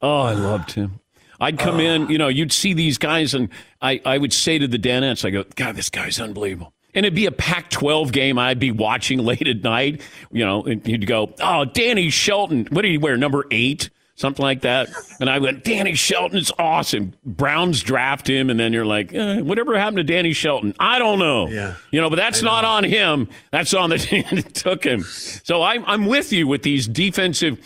[0.03, 1.01] Oh, I loved him.
[1.41, 1.81] I'd come oh.
[1.81, 2.09] in, ah.
[2.09, 3.49] you know, you'd see these guys, and
[3.81, 6.73] I, I would say to the Danettes, I go, God, this guy's unbelievable.
[6.95, 10.01] And it'd be a Pac 12 game I'd be watching late at night,
[10.31, 12.67] you know, and you'd go, Oh, Danny Shelton.
[12.71, 13.17] What did he wear?
[13.17, 13.91] Number eight?
[14.17, 14.89] Something like that.
[15.21, 17.15] And I went, Danny Shelton is awesome.
[17.25, 20.75] Browns draft him, and then you're like, eh, whatever happened to Danny Shelton?
[20.79, 21.49] I don't know.
[21.49, 23.29] Yeah, you know, but that's not on him.
[23.51, 25.03] That's on the team that took him.
[25.03, 27.59] So I'm I'm with you with these defensive.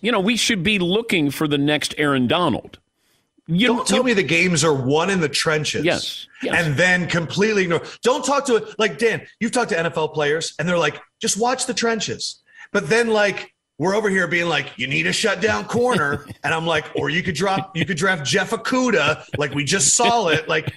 [0.00, 2.78] You know, we should be looking for the next Aaron Donald.
[3.50, 5.82] You don't tell you, me the games are won in the trenches.
[5.82, 6.66] Yes, yes.
[6.66, 7.82] And then completely ignore.
[8.02, 9.26] Don't talk to it like Dan.
[9.40, 12.42] You've talked to NFL players, and they're like, just watch the trenches.
[12.72, 16.26] But then like we're over here being like, you need a shutdown corner.
[16.44, 19.24] and I'm like, or you could drop, you could draft Jeff Okudah.
[19.38, 20.48] Like we just saw it.
[20.48, 20.72] Like,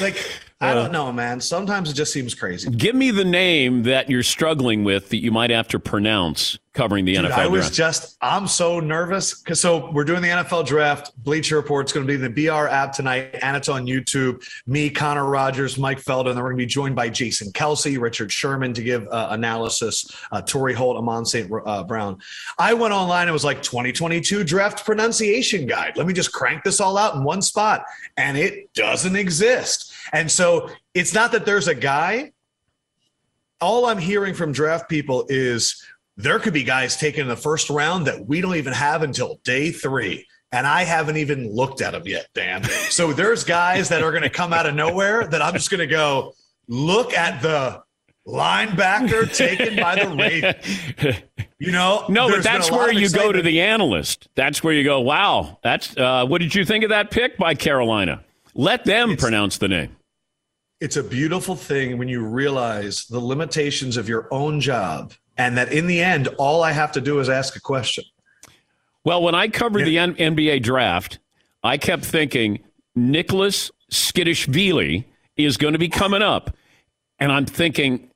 [0.00, 0.16] like,
[0.58, 1.40] I don't know, man.
[1.42, 2.70] Sometimes it just seems crazy.
[2.70, 7.04] Give me the name that you're struggling with that you might have to pronounce covering
[7.04, 7.32] the Dude, NFL.
[7.32, 7.74] I was draft.
[7.74, 11.12] just, I'm so nervous because so we're doing the NFL draft.
[11.22, 14.46] Bleacher Report's going to be in the BR app tonight, and it's on YouTube.
[14.66, 18.00] Me, Connor Rogers, Mike Felden, and then we're going to be joined by Jason Kelce,
[18.00, 20.10] Richard Sherman to give uh, analysis.
[20.32, 21.50] Uh, Torry Holt, Amon St.
[21.66, 22.18] Uh, Brown.
[22.58, 25.96] I went online and was like 2022 draft pronunciation guide.
[25.96, 27.84] Let me just crank this all out in one spot,
[28.16, 29.85] and it doesn't exist.
[30.12, 32.32] And so it's not that there's a guy.
[33.60, 35.82] All I'm hearing from draft people is
[36.16, 39.40] there could be guys taken in the first round that we don't even have until
[39.44, 40.26] day three.
[40.52, 42.64] And I haven't even looked at them yet, Dan.
[42.64, 45.80] So there's guys that are going to come out of nowhere that I'm just going
[45.80, 46.34] to go
[46.68, 47.82] look at the
[48.26, 51.22] linebacker taken by the Ravens.
[51.58, 54.28] You know, no, but that's where you go to the analyst.
[54.34, 55.00] That's where you go.
[55.00, 58.22] Wow, that's uh, what did you think of that pick by Carolina?
[58.56, 59.96] Let them it's, pronounce the name.
[60.80, 65.72] It's a beautiful thing when you realize the limitations of your own job and that
[65.72, 68.04] in the end, all I have to do is ask a question.
[69.04, 69.84] Well, when I covered yeah.
[69.84, 71.18] the N- NBA draft,
[71.62, 72.60] I kept thinking
[72.94, 75.04] Nicholas Tskitishvili
[75.36, 76.56] is going to be coming up.
[77.18, 78.10] And I'm thinking,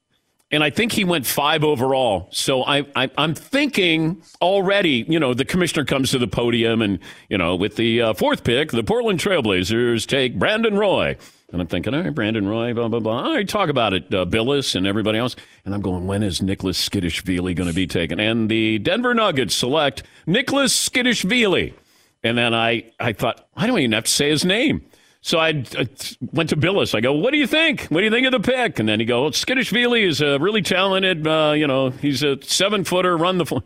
[0.50, 2.28] and I think he went five overall.
[2.32, 6.98] So I, I, am thinking already, you know, the commissioner comes to the podium and,
[7.28, 11.16] you know, with the uh, fourth pick, the Portland Trailblazers take Brandon Roy.
[11.52, 13.24] And I'm thinking, all right, Brandon Roy, blah, blah, blah.
[13.24, 15.34] All right, talk about it, uh, Bilas and everybody else.
[15.64, 18.20] And I'm going, when is Nicholas Tskitishvili going to be taken?
[18.20, 21.74] And the Denver Nuggets select Nicholas Tskitishvili.
[22.22, 24.84] And then I, I thought, I don't even have to say his name.
[25.22, 25.88] So I, I
[26.32, 26.94] went to Bilas.
[26.94, 27.86] I go, what do you think?
[27.86, 28.78] What do you think of the pick?
[28.78, 32.84] And then he goes, Tskitishvili is a really talented, uh, you know, he's a seven
[32.84, 33.62] footer, run the floor.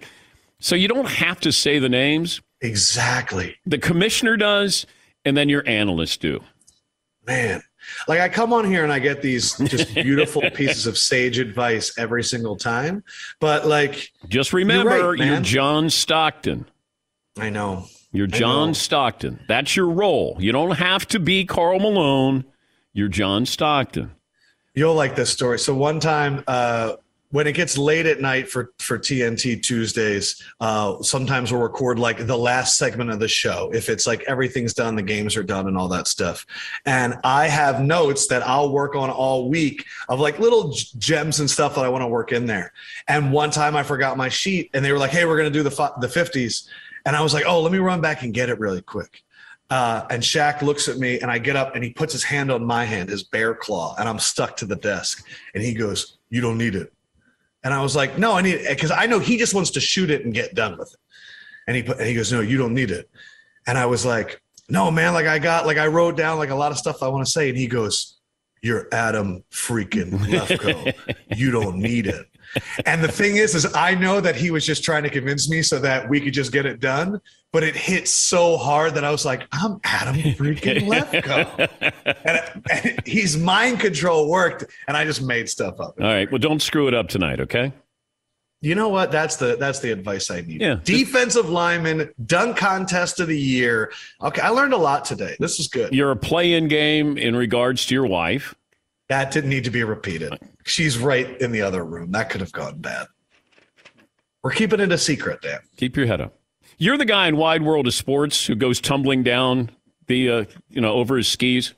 [0.58, 2.40] So you don't have to say the names.
[2.60, 3.56] Exactly.
[3.66, 4.86] The commissioner does,
[5.24, 6.40] and then your analysts do.
[7.26, 7.62] Man,
[8.08, 11.96] like I come on here and I get these just beautiful pieces of sage advice
[11.98, 13.04] every single time.
[13.40, 16.66] But like just remember you're, right, you're John Stockton.
[17.38, 17.86] I know.
[18.14, 18.74] You're John.
[18.74, 19.40] Stockton.
[19.48, 20.36] That's your role.
[20.38, 22.44] You don't have to be Karl Malone.
[22.92, 24.12] You're John Stockton.
[24.72, 25.58] You'll like this story.
[25.58, 26.94] So one time uh
[27.34, 32.28] when it gets late at night for for TNT Tuesdays, uh, sometimes we'll record like
[32.28, 35.66] the last segment of the show if it's like everything's done, the games are done,
[35.66, 36.46] and all that stuff.
[36.86, 41.50] And I have notes that I'll work on all week of like little gems and
[41.50, 42.72] stuff that I want to work in there.
[43.08, 45.64] And one time I forgot my sheet, and they were like, "Hey, we're gonna do
[45.64, 46.68] the fi- the 50s,"
[47.04, 49.22] and I was like, "Oh, let me run back and get it really quick."
[49.70, 52.52] Uh, and Shaq looks at me, and I get up, and he puts his hand
[52.52, 55.26] on my hand, his bear claw, and I'm stuck to the desk.
[55.54, 56.92] And he goes, "You don't need it."
[57.62, 59.80] And I was like, "No, I need it," because I know he just wants to
[59.80, 61.00] shoot it and get done with it.
[61.66, 63.08] And he put, and he goes, "No, you don't need it."
[63.66, 66.54] And I was like, "No, man, like I got, like I wrote down like a
[66.54, 68.18] lot of stuff I want to say." And he goes,
[68.62, 71.16] "You're Adam freaking Lefkoe.
[71.36, 72.26] you don't need it."
[72.86, 75.62] And the thing is, is I know that he was just trying to convince me
[75.62, 77.20] so that we could just get it done.
[77.52, 81.68] But it hit so hard that I was like, I'm Adam freaking Lefkoe.
[82.24, 85.94] and, and his mind control worked, and I just made stuff up.
[86.00, 86.28] All right.
[86.30, 87.72] Well, don't screw it up tonight, okay?
[88.60, 89.12] You know what?
[89.12, 90.62] That's the that's the advice I need.
[90.62, 90.80] Yeah.
[90.84, 93.92] Defensive lineman, dunk contest of the year.
[94.22, 95.36] Okay, I learned a lot today.
[95.38, 95.92] This is good.
[95.94, 98.54] You're a play-in game in regards to your wife.
[99.10, 100.38] That didn't need to be repeated.
[100.64, 102.12] She's right in the other room.
[102.12, 103.06] That could have gone bad.
[104.42, 105.60] We're keeping it a secret, Dan.
[105.76, 106.38] Keep your head up.
[106.78, 109.70] You're the guy in Wide World of Sports who goes tumbling down
[110.06, 111.72] the, uh, you know, over his skis.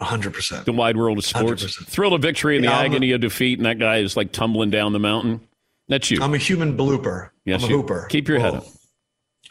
[0.00, 0.64] 100%.
[0.64, 1.62] The Wide World of Sports.
[1.64, 1.86] 100%.
[1.86, 4.16] Thrill of victory and Yeah, the I'm a- agony of defeat, and that guy is
[4.16, 5.40] like tumbling down the mountain.
[5.88, 6.22] That's you.
[6.22, 7.30] I'm a human blooper.
[7.44, 7.76] yes, I'm a you.
[7.82, 8.06] hooper.
[8.10, 8.58] Keep your head Whoa.
[8.60, 8.66] up.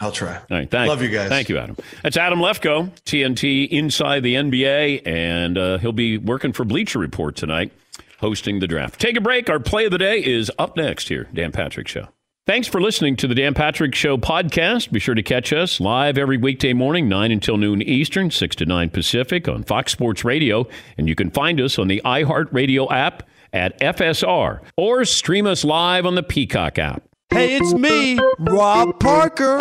[0.02, 0.38] I'll try.
[0.38, 1.28] All right, thank Love you guys.
[1.30, 1.76] Thank you, Adam.
[2.04, 7.36] That's Adam Lefkoe, TNT Inside the NBA, and uh, he'll be working for Bleacher Report
[7.36, 7.74] tonight,
[8.20, 9.00] hosting the draft.
[9.00, 9.50] Take a break.
[9.50, 12.08] Our play of the day is up next here, Dan Patrick Show.
[12.48, 14.92] Thanks for listening to the Dan Patrick Show podcast.
[14.92, 18.66] Be sure to catch us live every weekday morning, 9 until noon Eastern, 6 to
[18.66, 20.68] 9 Pacific on Fox Sports Radio.
[20.98, 23.22] And you can find us on the iHeartRadio app
[23.54, 27.04] at FSR or stream us live on the Peacock app.
[27.32, 29.60] Hey, it's me, Rob Parker.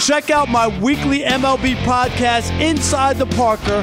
[0.00, 3.82] Check out my weekly MLB podcast, Inside the Parker,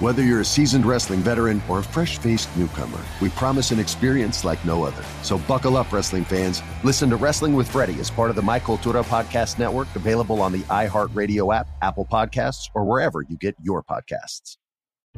[0.00, 4.44] Whether you're a seasoned wrestling veteran or a fresh faced newcomer, we promise an experience
[4.44, 5.02] like no other.
[5.24, 6.62] So buckle up, wrestling fans.
[6.84, 10.52] Listen to Wrestling with Freddie as part of the My Cultura Podcast Network, available on
[10.52, 14.56] the iHeartRadio app, Apple Podcasts, or wherever you get your podcasts.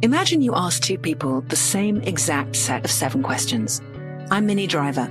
[0.00, 3.82] Imagine you ask two people the same exact set of seven questions.
[4.30, 5.10] I'm Minnie Driver,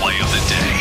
[0.00, 0.80] Play of the day.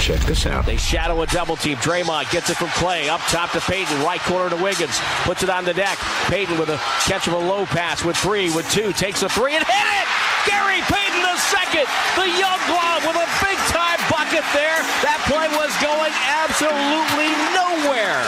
[0.00, 0.64] Check this out.
[0.64, 1.76] They shadow a double team.
[1.76, 3.08] Draymond gets it from Clay.
[3.08, 4.02] Up top to Payton.
[4.02, 4.98] Right corner to Wiggins.
[5.28, 5.98] Puts it on the deck.
[6.32, 8.92] Payton with a catch of a low pass with three, with two.
[8.94, 10.08] Takes a three and hit it!
[10.48, 11.86] Gary Payton the second.
[12.16, 14.80] The young glove with a big time bucket there.
[15.04, 18.24] That play was going absolutely nowhere.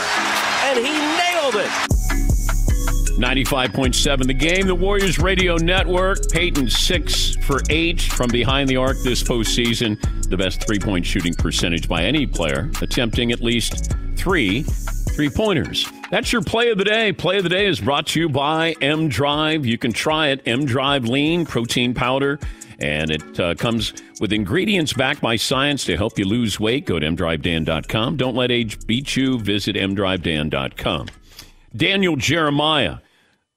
[0.69, 2.24] And he nailed it.
[3.17, 6.29] 95.7 the game, the Warriors Radio Network.
[6.29, 9.99] Payton six for eight from behind the arc this postseason.
[10.29, 15.87] The best three point shooting percentage by any player, attempting at least three three pointers.
[16.11, 17.13] That's your play of the day.
[17.13, 19.65] Play of the day is brought to you by M Drive.
[19.65, 20.41] You can try it.
[20.45, 22.39] M Drive Lean Protein Powder.
[22.79, 26.85] And it uh, comes with ingredients backed by science to help you lose weight.
[26.85, 28.17] Go to mdrivedan.com.
[28.17, 29.39] Don't let age beat you.
[29.39, 31.07] Visit mdrivedan.com.
[31.75, 32.97] Daniel Jeremiah,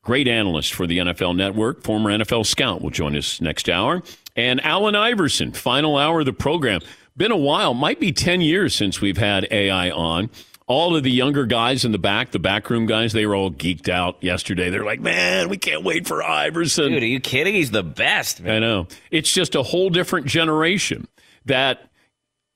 [0.09, 4.03] great analyst for the NFL Network, former NFL scout, will join us next hour.
[4.35, 6.81] And Allen Iverson, final hour of the program.
[7.15, 10.31] Been a while, might be 10 years since we've had AI on.
[10.67, 13.91] All of the younger guys in the back, the backroom guys, they were all geeked
[13.91, 14.71] out yesterday.
[14.71, 16.93] They're like, man, we can't wait for Iverson.
[16.93, 17.55] Dude, are you kidding?
[17.55, 18.41] He's the best.
[18.41, 18.55] Man.
[18.55, 18.87] I know.
[19.11, 21.07] It's just a whole different generation
[21.45, 21.91] that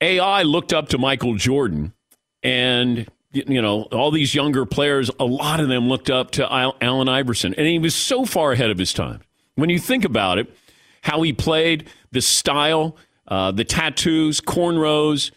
[0.01, 1.93] AI looked up to Michael Jordan
[2.41, 7.09] and you know, all these younger players, a lot of them looked up to Allen
[7.09, 9.21] Iverson, and he was so far ahead of his time.
[9.55, 10.55] When you think about it,
[11.01, 12.95] how he played, the style,
[13.27, 15.31] uh, the tattoos, cornrows,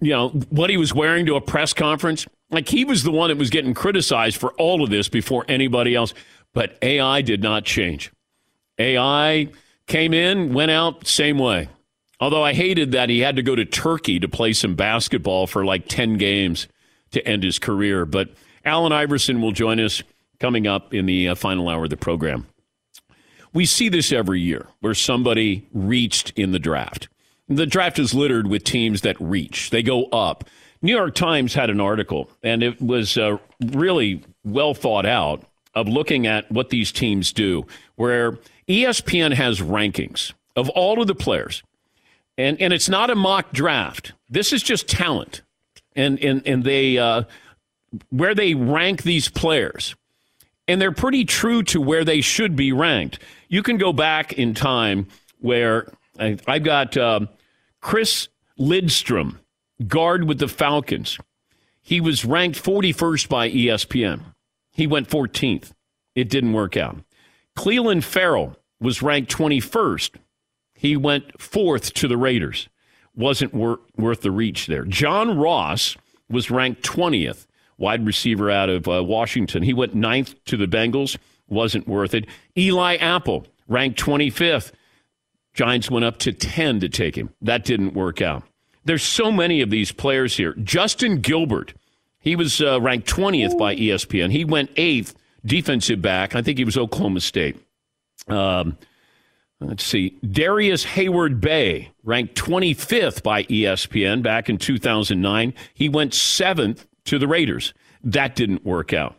[0.00, 3.28] you know, what he was wearing to a press conference, like he was the one
[3.28, 6.14] that was getting criticized for all of this before anybody else.
[6.52, 8.10] But AI did not change.
[8.78, 9.48] AI
[9.86, 11.68] came in, went out, same way.
[12.20, 15.64] Although I hated that he had to go to Turkey to play some basketball for
[15.64, 16.68] like 10 games
[17.14, 18.04] to end his career.
[18.06, 18.30] But
[18.64, 20.02] Allen Iverson will join us
[20.38, 22.46] coming up in the uh, final hour of the program.
[23.52, 27.08] We see this every year where somebody reached in the draft.
[27.48, 30.44] The draft is littered with teams that reach, they go up.
[30.82, 33.38] New York Times had an article, and it was uh,
[33.68, 35.42] really well thought out
[35.74, 38.38] of looking at what these teams do, where
[38.68, 41.62] ESPN has rankings of all of the players.
[42.36, 44.12] And, and it's not a mock draft.
[44.28, 45.40] This is just talent
[45.94, 47.24] and and and they uh,
[48.10, 49.94] where they rank these players,
[50.66, 53.18] and they're pretty true to where they should be ranked.
[53.48, 55.08] You can go back in time
[55.40, 57.20] where I, I got uh,
[57.80, 59.40] Chris Lindstrom,
[59.86, 61.18] guard with the Falcons.
[61.82, 64.22] He was ranked 41st by ESPN.
[64.72, 65.72] He went 14th.
[66.14, 66.96] It didn't work out.
[67.56, 70.12] Clelin Ferrell was ranked 21st.
[70.74, 72.68] He went fourth to the Raiders
[73.16, 74.84] wasn't wor- worth the reach there.
[74.84, 75.96] John Ross
[76.28, 77.46] was ranked 20th,
[77.78, 79.62] wide receiver out of uh, Washington.
[79.62, 81.16] He went ninth to the Bengals,
[81.48, 82.26] wasn't worth it.
[82.56, 84.72] Eli Apple, ranked 25th.
[85.52, 87.30] Giants went up to 10 to take him.
[87.40, 88.42] That didn't work out.
[88.84, 90.54] There's so many of these players here.
[90.54, 91.74] Justin Gilbert,
[92.18, 94.30] he was uh, ranked 20th by ESPN.
[94.30, 96.34] He went eighth, defensive back.
[96.34, 97.56] I think he was Oklahoma State.
[98.28, 98.76] Um,
[99.66, 100.18] Let's see.
[100.30, 105.54] Darrius Heyward-Bey, ranked 25th by ESPN back in 2009.
[105.72, 107.72] He went seventh to the Raiders.
[108.02, 109.16] That didn't work out.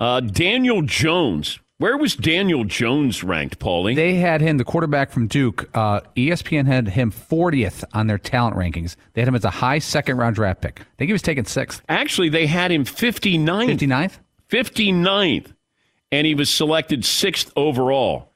[0.00, 1.58] Uh, Daniel Jones.
[1.78, 3.96] Where was Daniel Jones ranked, Paulie?
[3.96, 5.68] They had him, the quarterback from Duke.
[5.74, 8.94] Uh, ESPN had him 40th on their talent rankings.
[9.14, 10.80] They had him as a high second round draft pick.
[10.80, 11.82] I think he was taken sixth.
[11.88, 13.78] Actually, they had him 59th.
[13.78, 14.18] 59th?
[14.48, 15.52] 59th.
[16.12, 18.31] And he was selected sixth overall.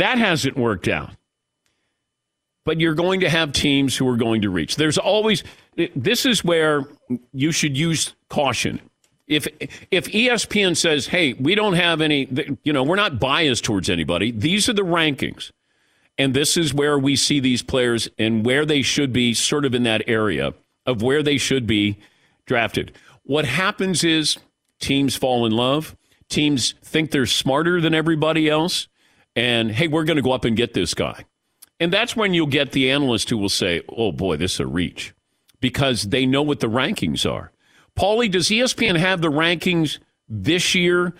[0.00, 1.10] That hasn't worked out.
[2.64, 4.76] But you're going to have teams who are going to reach.
[4.76, 5.44] There's always,
[5.94, 6.86] this is where
[7.34, 8.80] you should use caution.
[9.26, 9.46] If
[9.90, 12.26] if ESPN says, "Hey, we don't have any,
[12.64, 14.32] you know, we're not biased towards anybody.
[14.32, 15.52] These are the rankings."
[16.18, 19.74] And this is where we see these players and where they should be sort of
[19.74, 21.98] in that area of where they should be
[22.46, 22.92] drafted.
[23.22, 24.38] What happens is
[24.80, 25.94] teams fall in love.
[26.28, 28.88] Teams think they're smarter than everybody else.
[29.36, 31.24] And hey, we're going to go up and get this guy.
[31.78, 34.66] And that's when you'll get the analyst who will say, oh boy, this is a
[34.66, 35.14] reach
[35.60, 37.52] because they know what the rankings are.
[37.96, 41.14] Paulie, does ESPN have the rankings this year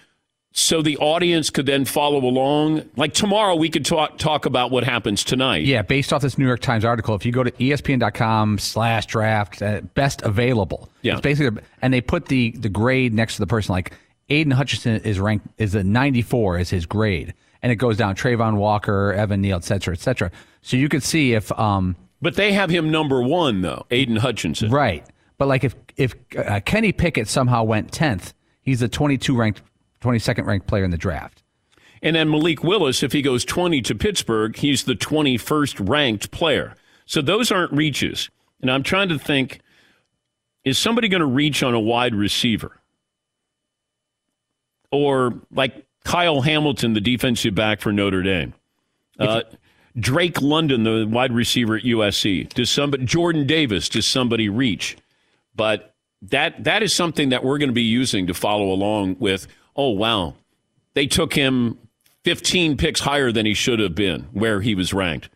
[0.53, 2.89] so the audience could then follow along?
[2.97, 5.65] Like tomorrow, we could talk talk about what happens tonight.
[5.65, 9.63] Yeah, based off this New York Times article, if you go to ESPN.com slash draft,
[9.63, 10.91] uh, best available.
[11.03, 11.15] Yeah.
[11.15, 13.73] It's basically, and they put the, the grade next to the person.
[13.73, 13.93] Like
[14.29, 17.35] Aidan Hutchinson is ranked, is a 94 is his grade.
[17.63, 20.31] And it goes down Travon Walker, Evan Neal, et cetera, et cetera.
[20.63, 21.53] So you could see if.
[21.59, 24.71] um But they have him number one, though, Aidan Hutchinson.
[24.71, 25.07] Right.
[25.39, 29.63] But like if if uh, Kenny Pickett somehow went 10th, he's a 22 ranked,
[30.03, 31.43] 22nd ranked player in the draft.
[32.03, 36.75] And then Malik Willis, if he goes 20 to Pittsburgh, he's the 21st ranked player.
[37.05, 38.31] So those aren't reaches.
[38.63, 39.61] And I'm trying to think
[40.65, 42.81] is somebody going to reach on a wide receiver?
[44.91, 48.55] Or like Kyle Hamilton, the defensive back for Notre Dame.
[49.19, 49.43] Uh,
[49.99, 52.49] Drake London, the wide receiver at USC.
[52.51, 54.97] Does somebody Jordan Davis, does somebody reach?
[55.55, 59.47] But that that is something that we're going to be using to follow along with.
[59.77, 60.35] Oh wow,
[60.95, 61.79] they took him
[62.25, 65.29] 15 picks higher than he should have been where he was ranked.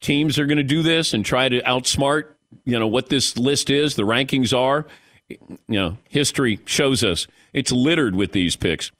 [0.00, 2.34] Teams are going to do this and try to outsmart,
[2.64, 4.86] you know, what this list is, the rankings are.
[5.28, 5.38] You
[5.68, 8.90] know, history shows us it's littered with these picks.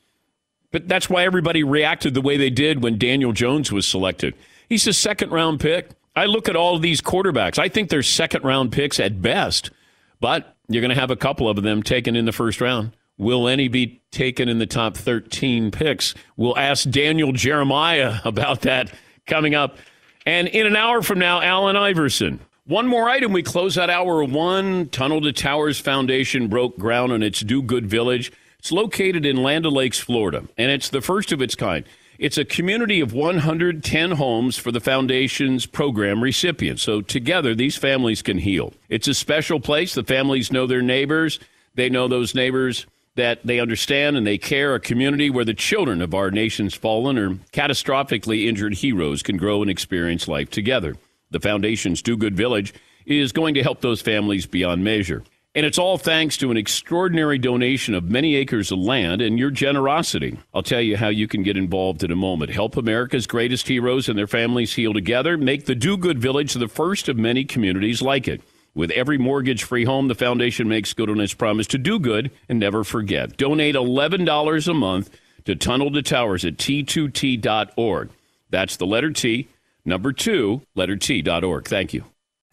[0.75, 4.35] But that's why everybody reacted the way they did when Daniel Jones was selected.
[4.69, 5.91] He's a second round pick.
[6.17, 7.61] I look at all these quarterbacks.
[7.61, 9.71] I think they're second round picks at best,
[10.19, 12.91] but you're going to have a couple of them taken in the first round.
[13.19, 16.13] Will any be taken in the top 13 picks?
[16.37, 18.93] We'll ask Daniel Jeremiah about that
[19.29, 19.79] coming up.
[20.27, 22.41] And in an hour from now, Allen Iverson.
[22.67, 23.33] One more item.
[23.33, 24.89] We close out hour one.
[24.89, 28.33] Tunnel to Towers Foundation broke ground on its Do Good Village.
[28.65, 31.85] It's located in Land Lakes, Florida, and it's the first of its kind.
[32.19, 36.81] It's a community of 110 homes for the foundation's program recipients.
[36.83, 38.73] So together, these families can heal.
[38.89, 39.93] It's a special place.
[39.93, 41.41] The families know their neighbors.
[41.75, 42.87] They know those neighbors
[43.17, 44.75] that they understand and they care.
[44.75, 49.61] A community where the children of our nation's fallen or catastrophically injured heroes can grow
[49.61, 50.97] and experience life together.
[51.31, 52.73] The foundation's Do Good Village
[53.05, 55.23] is going to help those families beyond measure.
[55.57, 59.51] And it's all thanks to an extraordinary donation of many acres of land and your
[59.51, 60.37] generosity.
[60.53, 62.51] I'll tell you how you can get involved in a moment.
[62.51, 65.39] Help America's greatest heroes and their families heal together.
[65.39, 68.43] Make the Do Good Village the first of many communities like it.
[68.75, 72.33] With every mortgage free home, the foundation makes good on its promise to do good
[72.49, 73.37] and never forget.
[73.37, 75.11] Donate $11 a month
[75.45, 78.11] to Tunnel to Towers at T2T.org.
[78.51, 79.49] That's the letter T,
[79.85, 81.69] number two, letter T.org.
[81.69, 82.05] Thank you.